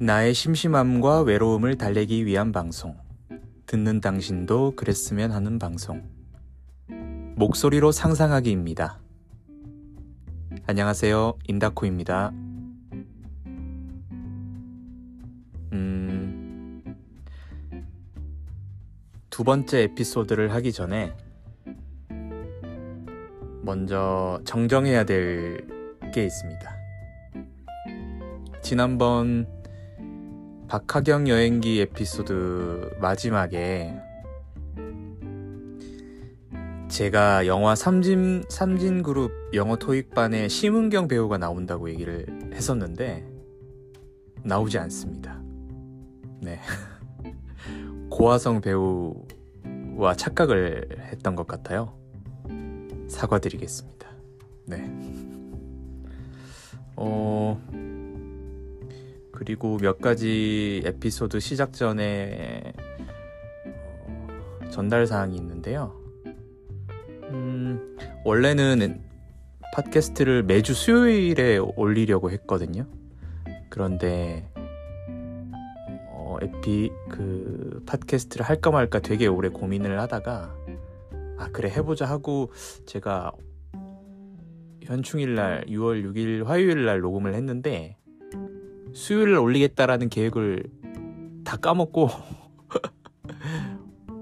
나의 0.00 0.32
심심함과 0.34 1.22
외로움을 1.22 1.76
달래기 1.76 2.24
위한 2.24 2.52
방송. 2.52 2.96
듣는 3.66 4.00
당신도 4.00 4.74
그랬으면 4.76 5.30
하는 5.30 5.58
방송. 5.58 6.08
목소리로 7.36 7.92
상상하기입니다. 7.92 8.98
안녕하세요. 10.66 11.34
인다코입니다. 11.48 12.30
음, 15.72 16.82
두 19.28 19.44
번째 19.44 19.82
에피소드를 19.82 20.52
하기 20.54 20.72
전에 20.72 21.14
먼저 23.62 24.40
정정해야 24.44 25.04
될 25.04 25.70
게 26.12 26.24
있습니다. 26.24 26.76
지난번 28.62 29.46
박하경 30.70 31.26
여행기 31.26 31.80
에피소드 31.80 32.98
마지막에 33.00 33.92
제가 36.86 37.48
영화 37.48 37.74
삼진, 37.74 38.44
삼진그룹 38.48 39.32
영어 39.54 39.74
토익반에 39.74 40.46
심은경 40.46 41.08
배우가 41.08 41.38
나온다고 41.38 41.90
얘기를 41.90 42.24
했었는데 42.54 43.26
나오지 44.44 44.78
않습니다. 44.78 45.42
네. 46.40 46.60
고화성 48.08 48.60
배우와 48.60 50.14
착각을 50.16 50.86
했던 51.00 51.34
것 51.34 51.48
같아요. 51.48 51.98
사과드리겠습니다. 53.08 54.06
네. 54.66 54.88
어, 56.94 57.60
그리고 59.40 59.78
몇 59.78 60.02
가지 60.02 60.82
에피소드 60.84 61.40
시작 61.40 61.72
전에 61.72 62.74
어, 64.04 64.28
전달 64.70 65.06
사항이 65.06 65.34
있는데요. 65.34 65.98
음, 67.30 67.96
원래는 68.26 69.00
팟캐스트를 69.72 70.42
매주 70.42 70.74
수요일에 70.74 71.56
올리려고 71.56 72.30
했거든요. 72.32 72.86
그런데 73.70 74.46
어, 76.10 76.36
에피 76.42 76.92
그 77.08 77.82
팟캐스트를 77.86 78.44
할까 78.44 78.70
말까 78.70 78.98
되게 79.00 79.26
오래 79.26 79.48
고민을 79.48 79.98
하다가 80.00 80.54
아 81.38 81.48
그래 81.50 81.70
해보자 81.70 82.04
하고 82.04 82.52
제가 82.84 83.32
현충일 84.82 85.34
날 85.34 85.64
6월 85.66 86.04
6일 86.04 86.44
화요일 86.44 86.84
날 86.84 87.00
녹음을 87.00 87.32
했는데 87.32 87.96
수요일 88.92 89.32
날 89.32 89.40
올리겠다라는 89.40 90.08
계획을 90.08 90.64
다 91.44 91.56
까먹고 91.56 92.08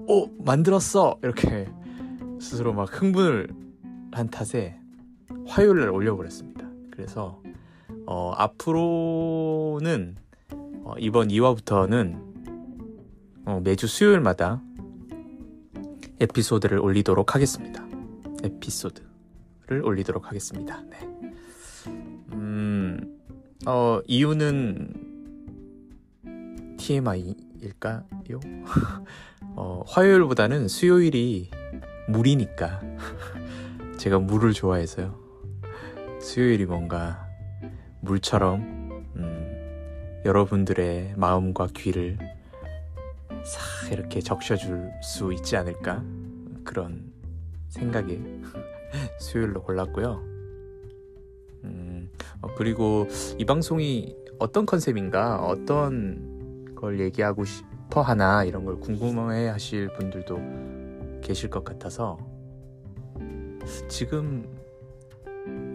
오 0.07 0.23
어, 0.25 0.29
만들었어 0.39 1.19
이렇게 1.23 1.67
스스로 2.39 2.73
막 2.73 2.89
흥분을 3.01 3.49
한 4.11 4.29
탓에 4.29 4.79
화요일 5.47 5.79
날 5.79 5.89
올려버렸습니다. 5.89 6.67
그래서 6.91 7.41
어, 8.05 8.31
앞으로는 8.35 10.15
어, 10.83 10.93
이번 10.97 11.27
2화부터는 11.27 12.29
어, 13.45 13.61
매주 13.63 13.87
수요일마다 13.87 14.61
에피소드를 16.19 16.79
올리도록 16.79 17.35
하겠습니다. 17.35 17.85
에피소드. 18.43 19.09
를 19.69 19.85
올리도록 19.85 20.27
하겠습니다. 20.27 20.81
네. 20.89 20.97
음, 22.33 23.18
어, 23.65 23.99
이유는 24.07 24.93
TMI일까요? 26.77 28.39
어, 29.55 29.83
화요일보다는 29.85 30.69
수요일이 30.69 31.49
물이니까. 32.07 32.79
제가 33.99 34.19
물을 34.19 34.53
좋아해서요. 34.53 35.13
수요일이 36.21 36.65
뭔가 36.65 37.27
물처럼, 37.99 38.61
음, 39.17 40.21
여러분들의 40.23 41.15
마음과 41.17 41.67
귀를 41.75 42.17
싹 43.43 43.91
이렇게 43.91 44.21
적셔줄 44.21 44.89
수 45.03 45.33
있지 45.33 45.57
않을까? 45.57 46.01
그런 46.63 47.11
생각에 47.67 48.21
수요일로 49.19 49.63
골랐고요. 49.63 50.38
음, 52.19 52.39
어, 52.41 52.47
그리고 52.55 53.07
이 53.37 53.45
방송이 53.45 54.15
어떤 54.39 54.65
컨셉인가, 54.65 55.37
어떤 55.41 56.73
걸 56.75 56.99
얘기하고 56.99 57.45
싶어 57.45 58.01
하나, 58.01 58.43
이런 58.43 58.65
걸 58.65 58.79
궁금해 58.79 59.47
하실 59.47 59.89
분들도 59.93 61.21
계실 61.21 61.49
것 61.49 61.63
같아서, 61.63 62.17
지금 63.87 64.47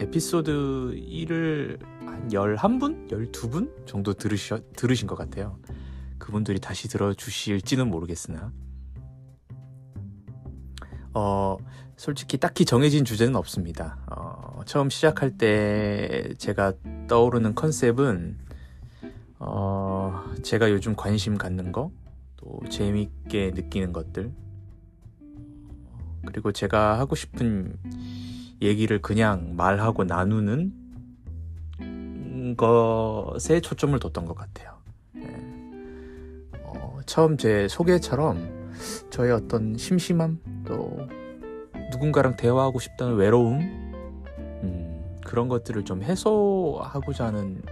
에피소드 0.00 0.50
1을 0.96 1.78
한 2.06 2.28
11분? 2.28 3.08
12분 3.08 3.86
정도 3.86 4.14
들으셔, 4.14 4.60
들으신 4.76 5.06
것 5.06 5.14
같아요. 5.14 5.58
그분들이 6.18 6.58
다시 6.58 6.88
들어주실지는 6.88 7.88
모르겠으나, 7.88 8.52
어, 11.14 11.56
솔직히 11.96 12.38
딱히 12.38 12.64
정해진 12.64 13.04
주제는 13.04 13.36
없습니다. 13.36 13.98
어, 14.10 14.60
처음 14.66 14.90
시작할 14.90 15.38
때 15.38 16.34
제가 16.38 16.72
떠오르는 17.08 17.54
컨셉은 17.54 18.38
어, 19.38 20.24
제가 20.42 20.70
요즘 20.70 20.96
관심 20.96 21.38
갖는 21.38 21.70
거, 21.72 21.90
또 22.36 22.60
재미있게 22.68 23.52
느끼는 23.54 23.92
것들, 23.92 24.32
그리고 26.26 26.52
제가 26.52 26.98
하고 26.98 27.14
싶은 27.14 27.78
얘기를 28.62 29.00
그냥 29.02 29.54
말하고 29.56 30.04
나누는 30.04 30.72
것에 32.56 33.60
초점을 33.60 33.98
뒀던 33.98 34.24
것 34.24 34.34
같아요. 34.34 34.78
네. 35.12 35.26
어, 36.62 37.00
처음 37.06 37.36
제 37.36 37.68
소개처럼 37.68 38.53
저의 39.10 39.32
어떤 39.32 39.76
심심함, 39.76 40.40
또 40.66 40.96
누군가랑 41.92 42.36
대화하고 42.36 42.80
싶다는 42.80 43.16
외로움 43.16 43.60
음, 44.38 45.04
그런 45.24 45.48
것들을 45.48 45.84
좀 45.84 46.02
해소하고자 46.02 47.26
하는 47.26 47.62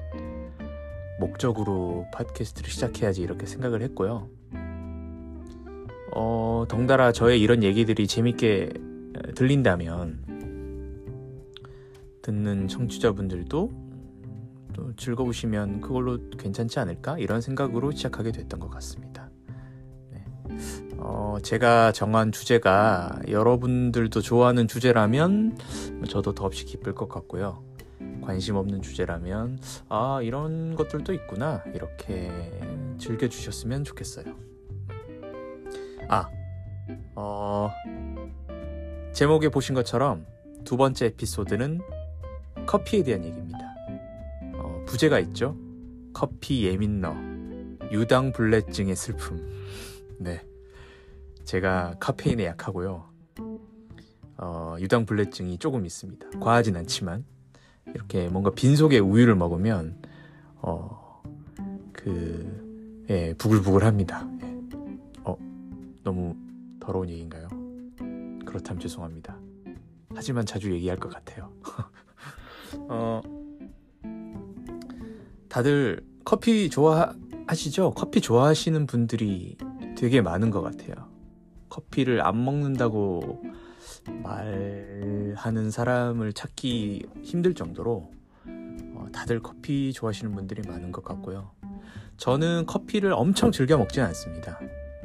목적으로 1.18 2.06
팟캐스트를 2.12 2.70
시작해야지 2.70 3.22
이렇게 3.22 3.46
생각을 3.46 3.82
했고요. 3.82 4.28
어, 6.14 6.64
덩달아 6.68 7.12
저의 7.12 7.40
이런 7.40 7.62
얘기들이 7.62 8.06
재밌게 8.06 8.72
들린다면 9.34 10.32
듣는 12.22 12.68
청취자분들도 12.68 13.70
또 14.74 14.96
즐거우시면 14.96 15.80
그걸로 15.80 16.18
괜찮지 16.38 16.78
않을까 16.78 17.18
이런 17.18 17.40
생각으로 17.40 17.90
시작하게 17.90 18.32
됐던 18.32 18.60
것 18.60 18.70
같습니다. 18.70 19.11
어, 21.04 21.38
제가 21.42 21.90
정한 21.90 22.30
주제가 22.30 23.18
여러분들도 23.26 24.20
좋아하는 24.20 24.68
주제라면 24.68 25.58
저도 26.08 26.32
더없이 26.32 26.64
기쁠 26.64 26.94
것 26.94 27.08
같고요. 27.08 27.64
관심 28.22 28.54
없는 28.54 28.82
주제라면 28.82 29.58
아 29.88 30.20
이런 30.22 30.76
것들도 30.76 31.12
있구나 31.12 31.64
이렇게 31.74 32.30
즐겨 32.98 33.28
주셨으면 33.28 33.82
좋겠어요. 33.82 34.26
아 36.08 36.28
어, 37.16 37.70
제목에 39.12 39.48
보신 39.48 39.74
것처럼 39.74 40.24
두 40.64 40.76
번째 40.76 41.06
에피소드는 41.06 41.80
커피에 42.64 43.02
대한 43.02 43.24
얘기입니다. 43.24 43.58
어, 44.54 44.84
부제가 44.86 45.18
있죠. 45.18 45.56
커피 46.12 46.64
예민너 46.64 47.16
유당불내증의 47.90 48.94
슬픔. 48.94 49.50
네. 50.18 50.40
제가 51.44 51.96
카페인에 52.00 52.46
약하고요. 52.46 53.10
어, 54.38 54.76
유당불내증이 54.80 55.58
조금 55.58 55.86
있습니다. 55.86 56.38
과하진 56.40 56.76
않지만 56.76 57.24
이렇게 57.86 58.28
뭔가 58.28 58.50
빈속에 58.50 58.98
우유를 58.98 59.36
먹으면 59.36 60.00
어, 60.56 61.22
그 61.92 63.04
예, 63.10 63.34
부글부글합니다. 63.34 64.28
예. 64.42 64.60
어, 65.24 65.36
너무 66.02 66.34
더러운 66.80 67.08
얘기인가요? 67.08 67.48
그렇다면 68.44 68.80
죄송합니다. 68.80 69.38
하지만 70.14 70.46
자주 70.46 70.72
얘기할 70.72 70.98
것 70.98 71.12
같아요. 71.12 71.52
어, 72.88 73.20
다들 75.48 76.04
커피 76.24 76.70
좋아하시죠? 76.70 77.92
커피 77.92 78.20
좋아하시는 78.20 78.86
분들이 78.86 79.56
되게 79.96 80.20
많은 80.20 80.50
것 80.50 80.62
같아요. 80.62 81.11
커피를 81.72 82.24
안 82.24 82.44
먹는다고 82.44 83.42
말하는 84.22 85.70
사람을 85.70 86.32
찾기 86.32 87.06
힘들 87.22 87.54
정도로 87.54 88.10
어, 88.46 89.06
다들 89.12 89.40
커피 89.40 89.92
좋아하시는 89.92 90.34
분들이 90.34 90.62
많은 90.68 90.92
것 90.92 91.04
같고요. 91.04 91.50
저는 92.16 92.66
커피를 92.66 93.12
엄청 93.12 93.50
즐겨 93.52 93.76
먹지는 93.78 94.08
않습니다. 94.08 94.58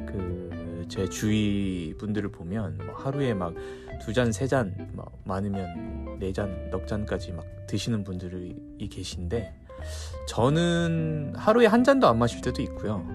그 0.06 0.48
제 0.90 1.06
주위 1.10 1.94
분들을 1.98 2.32
보면 2.32 2.78
뭐 2.78 2.96
하루에 2.96 3.34
막 3.34 3.54
두 4.00 4.14
잔, 4.14 4.32
세 4.32 4.48
잔, 4.48 4.74
막 4.94 5.12
많으면 5.26 6.18
네 6.20 6.32
잔, 6.32 6.70
넉 6.70 6.88
잔까지 6.88 7.32
막 7.32 7.46
드시는 7.68 8.04
분들이 8.04 8.56
계신데 8.90 9.54
저는 10.28 11.34
하루에 11.36 11.66
한 11.66 11.84
잔도 11.84 12.08
안 12.08 12.18
마실 12.18 12.42
때도 12.42 12.62
있고요. 12.62 13.06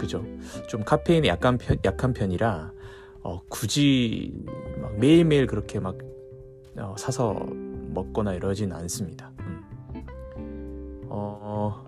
음, 0.00 0.02
그죠. 0.02 0.24
좀 0.68 0.82
카페인이 0.82 1.28
약간 1.28 1.58
편, 1.58 1.76
약한 1.84 2.12
편이라 2.12 2.72
어, 3.22 3.40
굳이 3.48 4.32
막 4.80 4.98
매일매일 4.98 5.46
그렇게 5.46 5.78
막 5.78 5.98
어, 6.78 6.94
사서 6.98 7.34
먹거나 7.92 8.34
이러진 8.34 8.72
않습니다. 8.72 9.30
음. 9.40 11.06
어, 11.08 11.84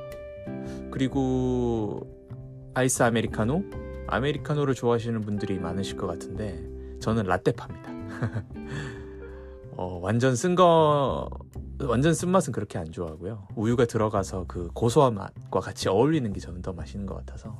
그리고 0.91 2.07
아이스 2.75 3.03
아메리카노? 3.03 3.63
아메리카노를 4.09 4.75
좋아하시는 4.75 5.21
분들이 5.23 5.59
많으실 5.59 5.97
것 5.97 6.07
같은데 6.07 6.63
저는 7.01 7.25
라떼파입니다. 7.25 7.93
어, 9.75 9.99
완전 10.03 10.37
쓴 10.37 10.55
거, 10.55 11.31
완전 11.81 12.13
쓴맛은 12.13 12.53
그렇게 12.53 12.79
안 12.79 12.93
좋아하고요. 12.93 13.49
우유가 13.57 13.87
들어가서 13.87 14.45
그 14.47 14.69
고소한 14.75 15.15
맛과 15.15 15.61
같이 15.61 15.89
어울리는 15.89 16.31
게 16.33 16.41
저는 16.41 16.61
더 16.61 16.73
맛있는 16.75 17.07
것 17.07 17.15
같아서 17.15 17.59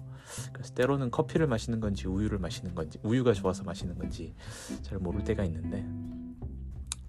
그래서 0.53 0.75
때로는 0.75 1.11
커피를 1.11 1.47
마시는 1.47 1.81
건지 1.81 2.07
우유를 2.07 2.39
마시는 2.39 2.75
건지 2.75 2.99
우유가 3.03 3.33
좋아서 3.33 3.63
마시는 3.65 3.99
건지 3.99 4.35
잘 4.83 4.99
모를 4.99 5.25
때가 5.25 5.45
있는데 5.45 5.87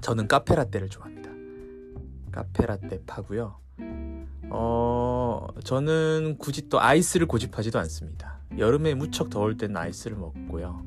저는 0.02 0.28
카페 0.28 0.56
라떼를 0.56 0.90
좋아합니다. 0.90 1.30
카페 2.31 2.66
라떼 2.66 3.02
파고요. 3.06 3.56
어, 4.50 5.48
저는 5.64 6.36
굳이 6.38 6.70
또 6.70 6.81
아이스를 6.81 7.28
고집하지도 7.28 7.80
않습니다. 7.80 8.40
여름에 8.58 8.94
무척 8.94 9.30
더울 9.30 9.58
때는 9.58 9.78
아이스를 9.78 10.18
먹고요. 10.18 10.86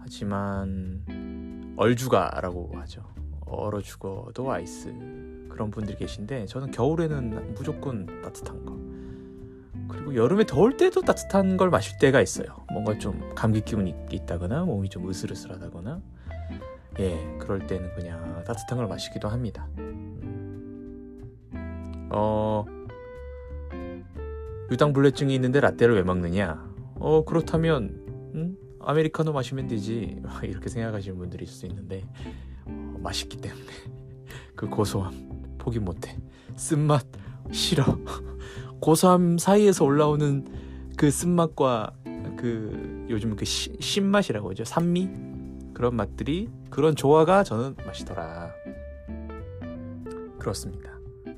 하지만 0.00 1.74
얼죽아라고 1.76 2.72
하죠. 2.76 3.02
얼어 3.46 3.80
죽어도 3.80 4.50
아이스 4.50 4.92
그런 5.50 5.70
분들이 5.70 5.96
계신데 5.96 6.46
저는 6.46 6.70
겨울에는 6.70 7.54
무조건 7.54 8.06
따뜻한 8.22 8.64
거. 8.64 8.83
그리고 9.96 10.14
여름에 10.14 10.44
더울 10.44 10.76
때도 10.76 11.02
따뜻한 11.02 11.56
걸 11.56 11.70
마실 11.70 11.98
때가 11.98 12.20
있어요. 12.20 12.46
뭔가 12.72 12.98
좀 12.98 13.32
감기 13.34 13.60
기운이 13.60 13.94
있다거나 14.10 14.64
몸이 14.64 14.88
좀 14.88 15.08
으슬으슬하다거나 15.08 16.00
예 17.00 17.36
그럴 17.40 17.66
때는 17.66 17.94
그냥 17.94 18.44
따뜻한 18.46 18.78
걸 18.78 18.86
마시기도 18.86 19.28
합니다. 19.28 19.68
어 22.10 22.64
유당불내증이 24.70 25.34
있는데 25.34 25.60
라떼를 25.60 25.94
왜 25.94 26.02
먹느냐? 26.02 26.72
어 26.96 27.24
그렇다면 27.24 28.04
음? 28.34 28.56
아메리카노 28.80 29.32
마시면 29.32 29.68
되지 29.68 30.20
이렇게 30.42 30.68
생각하시는 30.68 31.16
분들이 31.16 31.44
있을 31.44 31.54
수 31.54 31.66
있는데 31.66 32.04
어, 32.66 32.98
맛있기 33.02 33.38
때문에 33.38 33.66
그 34.54 34.68
고소함 34.68 35.56
포기 35.58 35.78
못해 35.78 36.16
쓴맛 36.56 37.06
싫어 37.50 37.84
고소함 38.80 39.38
사이에서 39.38 39.84
올라오는 39.84 40.46
그 40.96 41.10
쓴맛과 41.10 41.92
그 42.36 43.06
요즘 43.10 43.36
그 43.36 43.44
시, 43.44 43.76
신맛이라고 43.80 44.50
하죠 44.50 44.64
산미 44.64 45.10
그런 45.72 45.96
맛들이 45.96 46.48
그런 46.70 46.94
조화가 46.94 47.44
저는 47.44 47.76
맛이더라 47.86 48.52
그렇습니다 50.38 50.94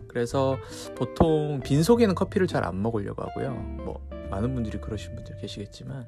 그래서 0.08 0.56
보통 0.96 1.60
빈속에는 1.62 2.14
커피를 2.14 2.46
잘 2.46 2.64
안 2.64 2.80
먹으려고 2.80 3.22
하고요. 3.22 3.52
뭐 3.84 4.00
많은 4.30 4.54
분들이 4.54 4.80
그러신 4.80 5.14
분들 5.14 5.36
계시겠지만 5.36 6.06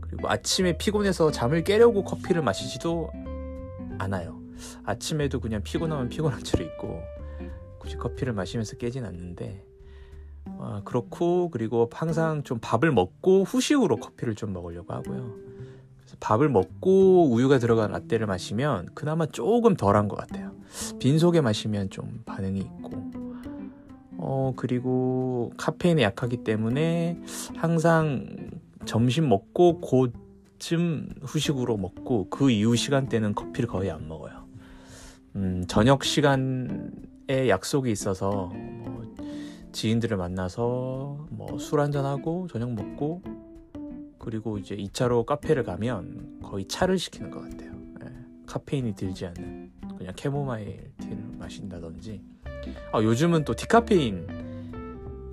그리고 0.00 0.28
아침에 0.28 0.78
피곤해서 0.78 1.32
잠을 1.32 1.64
깨려고 1.64 2.04
커피를 2.04 2.40
마시지도 2.42 3.10
않아요. 3.98 4.40
아침에도 4.84 5.40
그냥 5.40 5.60
피곤하면 5.64 6.08
피곤한 6.08 6.44
채로 6.44 6.62
있고 6.64 7.00
굳이 7.80 7.96
커피를 7.96 8.32
마시면서 8.32 8.76
깨진 8.76 9.04
않는데 9.04 9.65
어, 10.66 10.80
그렇고 10.84 11.48
그리고 11.50 11.88
항상 11.92 12.42
좀 12.42 12.58
밥을 12.60 12.90
먹고 12.90 13.44
후식으로 13.44 13.98
커피를 13.98 14.34
좀 14.34 14.52
먹으려고 14.52 14.92
하고요. 14.92 15.32
그래서 15.96 16.16
밥을 16.18 16.48
먹고 16.48 17.30
우유가 17.30 17.58
들어간 17.58 17.92
라떼를 17.92 18.26
마시면 18.26 18.88
그나마 18.94 19.26
조금 19.26 19.76
덜한 19.76 20.08
것 20.08 20.16
같아요. 20.16 20.50
빈속에 20.98 21.40
마시면 21.40 21.90
좀 21.90 22.22
반응이 22.26 22.58
있고 22.58 22.90
어, 24.18 24.54
그리고 24.56 25.52
카페인에 25.56 26.02
약하기 26.02 26.38
때문에 26.38 27.20
항상 27.54 28.26
점심 28.86 29.28
먹고 29.28 29.80
곧쯤 29.80 31.10
후식으로 31.22 31.76
먹고 31.76 32.28
그 32.28 32.50
이후 32.50 32.74
시간대는 32.74 33.36
커피를 33.36 33.68
거의 33.68 33.92
안 33.92 34.08
먹어요. 34.08 34.46
음, 35.36 35.64
저녁 35.68 36.02
시간에 36.02 36.90
약속이 37.28 37.92
있어서 37.92 38.50
뭐 38.52 39.05
지인들을 39.80 40.16
만나서 40.16 41.26
뭐 41.30 41.58
술 41.58 41.80
한잔하고 41.80 42.46
저녁 42.48 42.72
먹고 42.72 43.22
그리고 44.18 44.56
이제 44.56 44.74
2차로 44.74 45.26
카페를 45.26 45.64
가면 45.64 46.40
거의 46.42 46.66
차를 46.66 46.98
시키는 46.98 47.30
것 47.30 47.42
같아요. 47.42 47.72
네, 48.00 48.06
카페인이 48.46 48.94
들지 48.94 49.26
않는 49.26 49.70
그냥 49.98 50.12
캐모마일 50.16 50.92
티를 50.98 51.18
마신다든지 51.38 52.22
아, 52.92 53.02
요즘은 53.02 53.44
또 53.44 53.54
디카페인이 53.54 54.24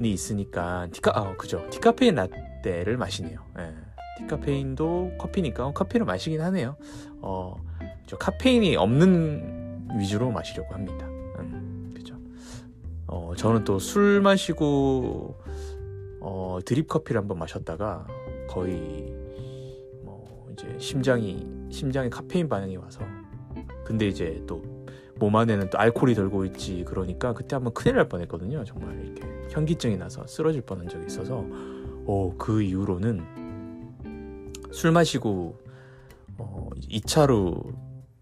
있으니까 0.04 0.88
디카 0.92 1.12
아 1.16 1.36
그죠 1.38 1.66
디카페인 1.70 2.16
라떼를 2.16 2.98
마시네요. 2.98 3.40
예. 3.60 3.74
디카페인도 4.20 5.14
커피니까 5.20 5.72
커피를 5.72 6.06
마시긴 6.06 6.42
하네요. 6.42 6.76
어, 7.22 7.56
저 8.06 8.18
카페인이 8.18 8.76
없는 8.76 9.88
위주로 9.98 10.30
마시려고 10.32 10.74
합니다. 10.74 11.08
어, 13.08 13.34
저는 13.36 13.64
또 13.64 13.80
술 13.80 14.22
마시고 14.22 15.38
어, 16.22 16.60
드립 16.66 16.88
커피를 16.88 17.20
한번 17.22 17.38
마셨다가 17.40 18.08
거의 18.50 19.14
뭐 20.04 20.48
이제 20.54 20.76
심장이 20.80 21.46
심장에 21.70 22.10
카페인 22.10 22.48
반응이 22.48 22.78
와서 22.78 23.02
근데 23.86 24.08
이제 24.08 24.42
또 24.48 24.62
몸 25.20 25.36
안에는 25.36 25.70
또 25.70 25.78
알코올이 25.78 26.16
돌고 26.16 26.44
있지 26.46 26.84
그러니까 26.86 27.34
그때 27.34 27.56
한번 27.56 27.74
큰일 27.74 27.96
날 27.98 28.10
뻔했거든요. 28.10 28.64
정말 28.66 29.00
이렇게 29.06 29.22
현기증이 29.52 29.96
나서 29.96 30.26
쓰러질 30.28 30.64
뻔한 30.64 30.90
적이 30.90 31.06
있어서. 31.06 31.46
어, 32.06 32.34
그 32.38 32.62
이후로는 32.62 33.24
술 34.72 34.92
마시고 34.92 35.58
어, 36.40 36.70
2차로 36.90 37.74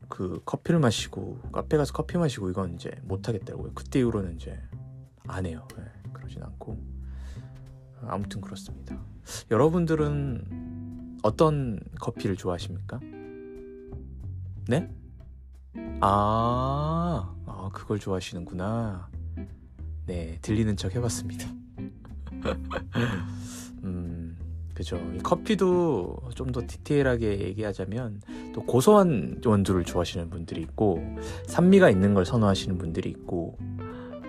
그 0.09 0.41
커피를 0.45 0.79
마시고 0.79 1.39
카페 1.51 1.77
가서 1.77 1.93
커피 1.93 2.17
마시고 2.17 2.49
이건 2.51 2.75
이제 2.75 2.91
못 3.03 3.27
하겠다고요. 3.27 3.71
그때 3.73 3.99
이후로는 3.99 4.35
이제 4.35 4.59
안 5.27 5.45
해요 5.45 5.67
네, 5.77 5.83
그러진 6.13 6.43
않고 6.43 6.77
아무튼 8.07 8.41
그렇습니다 8.41 8.97
여러분들은 9.49 11.19
어떤 11.23 11.79
커피를 11.99 12.35
좋아하십니까? 12.35 12.99
네? 14.67 14.89
아, 16.01 17.35
아 17.45 17.69
그걸 17.73 17.99
좋아하시는구나. 17.99 19.09
네, 20.07 20.37
들리는 20.41 20.75
척 20.77 20.95
해봤습니다. 20.95 21.47
음, 23.83 24.37
그죠. 24.73 24.97
이 25.15 25.19
커피도 25.19 26.31
좀 26.35 26.51
더 26.51 26.61
디테일하게 26.67 27.39
얘기하자면 27.41 28.21
또 28.53 28.63
고소한 28.63 29.39
원두를 29.45 29.85
좋아하시는 29.85 30.29
분들이 30.29 30.61
있고 30.61 31.01
산미가 31.47 31.89
있는 31.89 32.13
걸 32.13 32.25
선호하시는 32.25 32.77
분들이 32.77 33.09
있고 33.09 33.57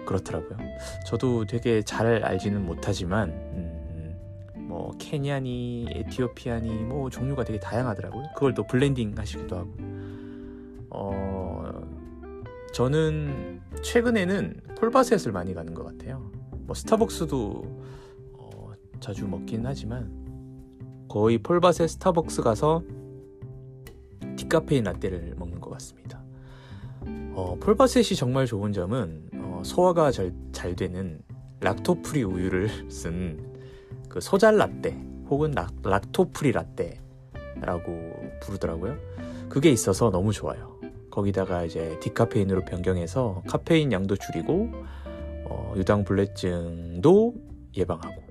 그렇더라고요. 0.05 0.59
저도 1.07 1.45
되게 1.45 1.83
잘 1.83 2.25
알지는 2.25 2.65
못하지만 2.65 3.31
음, 3.31 4.19
뭐 4.57 4.93
케냐니, 4.99 5.87
에티오피아니 5.91 6.71
뭐 6.85 7.11
종류가 7.11 7.45
되게 7.45 7.61
다양하더라고요. 7.61 8.29
그걸 8.35 8.55
또 8.55 8.67
블렌딩 8.67 9.15
하시기도 9.17 9.57
하고. 9.57 9.71
어, 10.91 11.83
저는 12.73 13.61
최근에는 13.83 14.61
폴바셋을 14.79 15.33
많이 15.33 15.55
가는 15.55 15.75
것 15.75 15.85
같아요. 15.85 16.31
뭐 16.53 16.75
스타벅스도 16.75 17.63
어, 18.35 18.73
자주 19.01 19.27
먹긴 19.27 19.67
하지만 19.67 20.11
거의 21.09 21.39
폴바셋 21.39 21.91
스타벅스 21.91 22.43
가서 22.43 22.83
디카페인 24.37 24.85
라떼를 24.85 25.35
먹는 25.37 25.61
것 25.61 25.71
같습니다. 25.71 26.23
어, 27.35 27.57
폴바셋이 27.61 28.17
정말 28.17 28.47
좋은 28.47 28.73
점은 28.73 29.29
어, 29.63 29.65
소화가 29.65 30.11
잘, 30.11 30.33
잘 30.53 30.75
되는 30.75 31.23
락토프리 31.61 32.25
우유를 32.25 32.69
쓴 32.91 33.53
그 34.09 34.21
소잘 34.21 34.59
라떼 34.59 34.91
혹은 35.31 35.53
락, 35.53 35.73
락토프리 35.83 36.53
라떼라고 36.53 38.13
부르더라고요. 38.43 38.95
그게 39.49 39.71
있어서 39.71 40.11
너무 40.11 40.33
좋아요. 40.33 40.79
거기다가 41.11 41.65
이제 41.65 41.99
디카페인으로 42.01 42.67
변경해서 42.67 43.43
카페인 43.49 43.91
양도 43.91 44.15
줄이고 44.17 44.69
어, 45.47 45.73
유당 45.77 46.05
불내증도 46.05 47.35
예방하고 47.75 48.23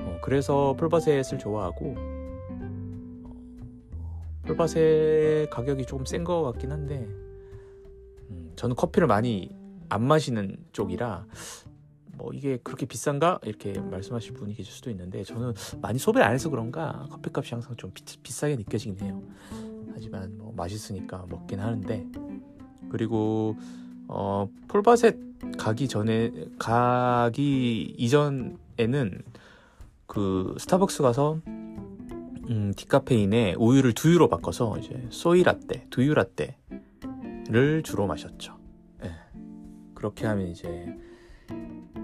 어, 0.00 0.18
그래서 0.20 0.74
폴바셋을 0.76 1.38
좋아하고 1.38 1.94
어, 1.96 3.30
폴바셋 4.48 5.50
가격이 5.50 5.86
조금 5.86 6.04
센 6.06 6.24
것 6.24 6.42
같긴 6.42 6.72
한데 6.72 7.06
음, 8.30 8.52
저는 8.56 8.74
커피를 8.74 9.06
많이 9.06 9.56
안 9.88 10.02
마시는 10.04 10.56
쪽이라 10.72 11.26
뭐 12.18 12.32
이게 12.32 12.58
그렇게 12.62 12.84
비싼가 12.84 13.38
이렇게 13.44 13.78
말씀하실 13.78 14.34
분이 14.34 14.54
계실 14.54 14.72
수도 14.72 14.90
있는데 14.90 15.22
저는 15.22 15.54
많이 15.80 15.98
소비를 15.98 16.26
안 16.26 16.34
해서 16.34 16.50
그런가 16.50 17.06
커피값이 17.10 17.54
항상 17.54 17.76
좀 17.76 17.92
비, 17.94 18.02
비싸게 18.22 18.56
느껴지긴 18.56 18.98
해요. 19.00 19.22
하지만 19.94 20.36
뭐 20.36 20.52
맛있으니까 20.56 21.26
먹긴 21.28 21.60
하는데 21.60 22.06
그리고 22.90 23.56
어 24.08 24.48
폴바셋 24.66 25.16
가기 25.56 25.88
전에 25.88 26.32
가기 26.58 27.94
이전에는 27.96 29.22
그 30.06 30.54
스타벅스 30.58 31.02
가서 31.02 31.40
음, 31.46 32.72
디카페인에 32.74 33.54
우유를 33.58 33.92
두유로 33.92 34.28
바꿔서 34.28 34.78
이제 34.78 35.06
소이 35.10 35.42
라떼, 35.42 35.86
두유 35.90 36.14
라떼를 36.14 37.82
주로 37.84 38.06
마셨죠. 38.06 38.57
네. 39.98 40.00
그렇게 40.00 40.26
하면 40.26 40.48
이제 40.48 40.94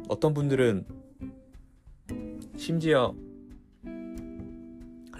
어떤 0.09 0.35
분들은 0.35 0.85
심지어 2.57 3.15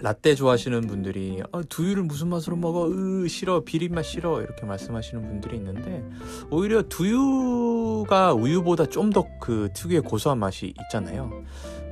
라떼 0.01 0.35
좋아하시는 0.35 0.81
분들이 0.81 1.41
아, 1.53 1.61
두유를 1.69 2.03
무슨 2.03 2.27
맛으로 2.27 2.57
먹어? 2.57 2.89
으 2.89 3.27
싫어 3.29 3.63
비린맛 3.63 4.03
싫어 4.03 4.41
이렇게 4.41 4.65
말씀하시는 4.65 5.25
분들이 5.25 5.55
있는데 5.55 6.03
오히려 6.51 6.81
두유가 6.83 8.33
우유보다 8.33 8.87
좀 8.87 9.09
더 9.11 9.23
그 9.39 9.69
특유의 9.73 10.01
고소한 10.01 10.37
맛이 10.37 10.73
있잖아요. 10.83 11.31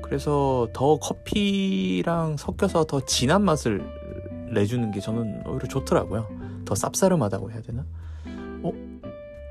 그래서 0.01 0.67
더 0.73 0.97
커피랑 0.97 2.35
섞여서 2.37 2.83
더 2.85 2.99
진한 3.05 3.43
맛을 3.43 3.81
내주는 4.53 4.91
게 4.91 4.99
저는 4.99 5.43
오히려 5.47 5.67
좋더라고요. 5.67 6.27
더 6.65 6.73
쌉싸름하다고 6.75 7.51
해야 7.51 7.61
되나? 7.61 7.85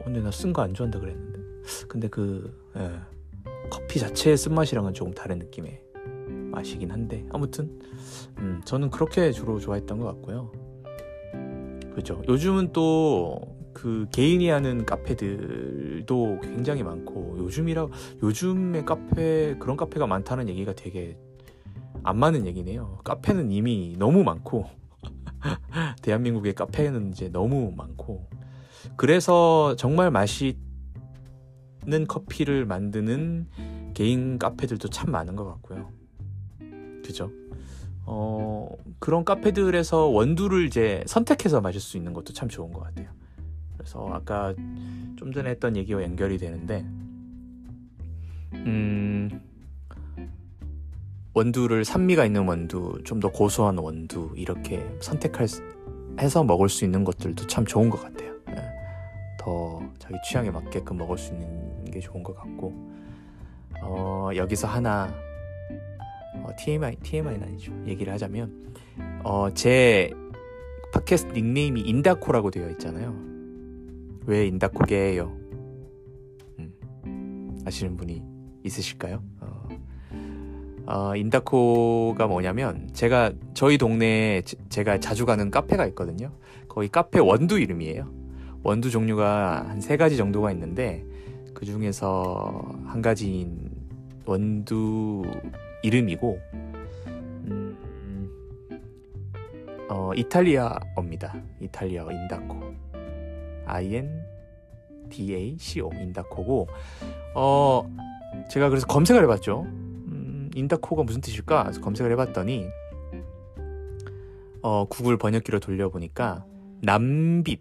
어? 0.02 0.04
근데 0.04 0.20
나 0.20 0.30
쓴 0.30 0.52
거 0.52 0.62
안 0.62 0.74
좋아한다 0.74 0.98
그랬는데. 1.00 1.40
근데 1.88 2.08
그 2.08 2.70
예, 2.76 2.90
커피 3.70 3.98
자체의 4.00 4.36
쓴맛이랑은 4.36 4.94
조금 4.94 5.14
다른 5.14 5.38
느낌의 5.38 5.80
맛이긴 6.50 6.90
한데 6.90 7.24
아무튼 7.32 7.80
음, 8.38 8.60
저는 8.64 8.90
그렇게 8.90 9.32
주로 9.32 9.58
좋아했던 9.58 9.98
것 9.98 10.06
같고요. 10.06 10.52
그죠. 11.94 12.22
요즘은 12.28 12.72
또 12.72 13.62
그 13.72 14.06
개인이 14.12 14.46
하는 14.50 14.84
카페들도 14.84 16.40
굉장히 16.42 16.82
많고 16.82 17.36
요즘이라 17.38 17.88
요즘에 18.22 18.84
카페 18.84 19.56
그런 19.58 19.78
카페가 19.78 20.06
많다는 20.06 20.46
얘기가 20.50 20.74
되게 20.74 21.16
안 22.02 22.18
맞는 22.18 22.46
얘기네요. 22.46 22.98
카페는 23.02 23.50
이미 23.50 23.96
너무 23.98 24.24
많고 24.24 24.66
대한민국의 26.02 26.54
카페는 26.54 27.12
이제 27.12 27.30
너무 27.30 27.72
많고 27.74 28.26
그래서 28.96 29.76
정말 29.76 30.10
맛있는 30.10 30.56
커피를 32.08 32.66
만드는 32.66 33.46
개인 33.94 34.38
카페들도 34.38 34.88
참 34.88 35.10
많은 35.10 35.36
것 35.36 35.44
같고요. 35.44 35.90
그죠? 37.04 37.30
어, 38.04 38.68
그런 38.98 39.24
카페들에서 39.24 40.06
원두를 40.06 40.66
이제 40.66 41.04
선택해서 41.06 41.60
마실 41.60 41.80
수 41.80 41.96
있는 41.96 42.12
것도 42.12 42.32
참 42.32 42.48
좋은 42.48 42.72
것 42.72 42.80
같아요. 42.80 43.08
그래서 43.76 44.08
아까 44.12 44.54
좀 45.16 45.32
전에 45.32 45.50
했던 45.50 45.76
얘기와 45.76 46.02
연결이 46.02 46.38
되는데, 46.38 46.84
음, 48.54 49.40
원두를 51.34 51.84
산미가 51.84 52.26
있는 52.26 52.46
원두, 52.46 52.98
좀 53.04 53.20
더 53.20 53.30
고소한 53.30 53.78
원두 53.78 54.32
이렇게 54.36 54.84
선택할 55.00 55.46
해서 56.20 56.44
먹을 56.44 56.68
수 56.68 56.84
있는 56.84 57.04
것들도 57.04 57.46
참 57.46 57.64
좋은 57.64 57.88
것 57.88 58.02
같아요. 58.02 58.31
네. 59.42 59.44
더 59.44 59.82
자기 59.98 60.14
취향에 60.24 60.50
맞게끔 60.50 60.96
먹을 60.96 61.18
수 61.18 61.32
있는 61.32 61.84
게 61.86 61.98
좋은 62.00 62.22
것 62.22 62.36
같고, 62.36 62.72
어, 63.82 64.30
여기서 64.36 64.68
하나 64.68 65.12
어, 66.42 66.48
TMI, 66.56 66.96
TMI는 66.96 67.46
아니죠. 67.46 67.72
얘기를 67.86 68.12
하자면, 68.12 68.74
어, 69.24 69.50
제 69.52 70.12
팟캐스트 70.92 71.32
닉네임이 71.32 71.80
인다코라고 71.82 72.50
되어 72.50 72.70
있잖아요. 72.70 73.14
왜 74.26 74.46
인다코게예요? 74.46 75.36
음, 76.58 77.62
아시는 77.66 77.96
분이 77.96 78.22
있으실까요? 78.64 79.22
어, 79.40 79.68
어, 80.86 81.16
인다코가 81.16 82.26
뭐냐면, 82.28 82.88
제가, 82.92 83.32
저희 83.54 83.76
동네에 83.78 84.42
제, 84.42 84.56
제가 84.68 85.00
자주 85.00 85.26
가는 85.26 85.50
카페가 85.50 85.86
있거든요. 85.88 86.32
거기 86.68 86.88
카페 86.88 87.18
원두 87.18 87.58
이름이에요. 87.58 88.21
원두 88.62 88.90
종류가 88.90 89.68
한 89.68 89.80
세 89.80 89.96
가지 89.96 90.16
정도가 90.16 90.52
있는데, 90.52 91.04
그 91.54 91.64
중에서 91.66 92.62
한 92.86 93.02
가지인 93.02 93.70
원두 94.24 95.22
이름이고 95.82 96.38
음, 97.48 98.28
어, 99.88 100.12
이탈리아어입니다. 100.14 101.34
이탈리아어 101.60 102.10
인다코 102.10 102.60
I 103.66 103.94
N 103.96 104.22
D 105.10 105.34
A 105.34 105.56
C 105.58 105.80
O 105.80 105.90
인다코고 105.92 106.68
어 107.34 107.88
제가 108.48 108.68
그래서 108.68 108.86
검색을 108.86 109.22
해봤죠. 109.24 109.62
음, 109.62 110.50
인다코가 110.54 111.02
무슨 111.02 111.20
뜻일까? 111.20 111.72
검색을 111.82 112.12
해봤더니 112.12 112.66
어, 114.62 114.84
구글 114.88 115.16
번역기로 115.18 115.58
돌려보니까 115.60 116.44
남빛 116.80 117.60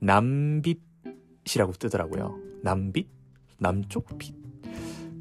남빛이라고 0.00 1.72
뜨더라고요. 1.78 2.38
남빛 2.62 3.08
남쪽 3.58 4.18
빛 4.18 4.34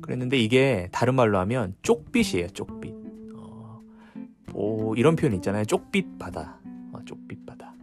그랬는데 0.01 0.37
이게 0.37 0.87
다른 0.91 1.15
말로 1.15 1.37
하면 1.39 1.75
쪽빛이에요. 1.81 2.47
쪽빛. 2.49 2.93
어, 3.35 3.81
뭐 4.53 4.95
이런 4.95 5.15
표현 5.15 5.33
있잖아요. 5.35 5.65
쪽빛 5.65 6.17
바다. 6.17 6.59
어, 6.93 6.99
쪽빛 7.05 7.45
바다. 7.45 7.73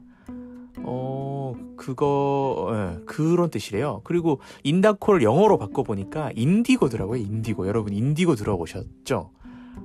어 0.87 1.55
그거 1.77 2.71
예, 2.73 3.05
그런 3.05 3.51
뜻이래요. 3.51 4.01
그리고 4.05 4.41
indaco를 4.65 5.23
영어로 5.23 5.59
바꿔보니까 5.59 6.31
인디고더라고요. 6.35 7.21
인디고. 7.21 7.67
여러분 7.67 7.93
인디고 7.93 8.35
들어보셨죠? 8.35 9.31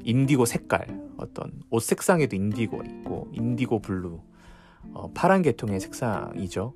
인디고 0.03 0.45
색깔 0.45 1.09
어떤 1.17 1.51
옷 1.69 1.83
색상에도 1.83 2.35
인디고가 2.35 2.85
있고 2.85 3.27
indigo 3.33 3.79
blue 3.81 4.19
어, 4.93 5.11
파란 5.13 5.41
계통의 5.41 5.79
색상이죠. 5.79 6.73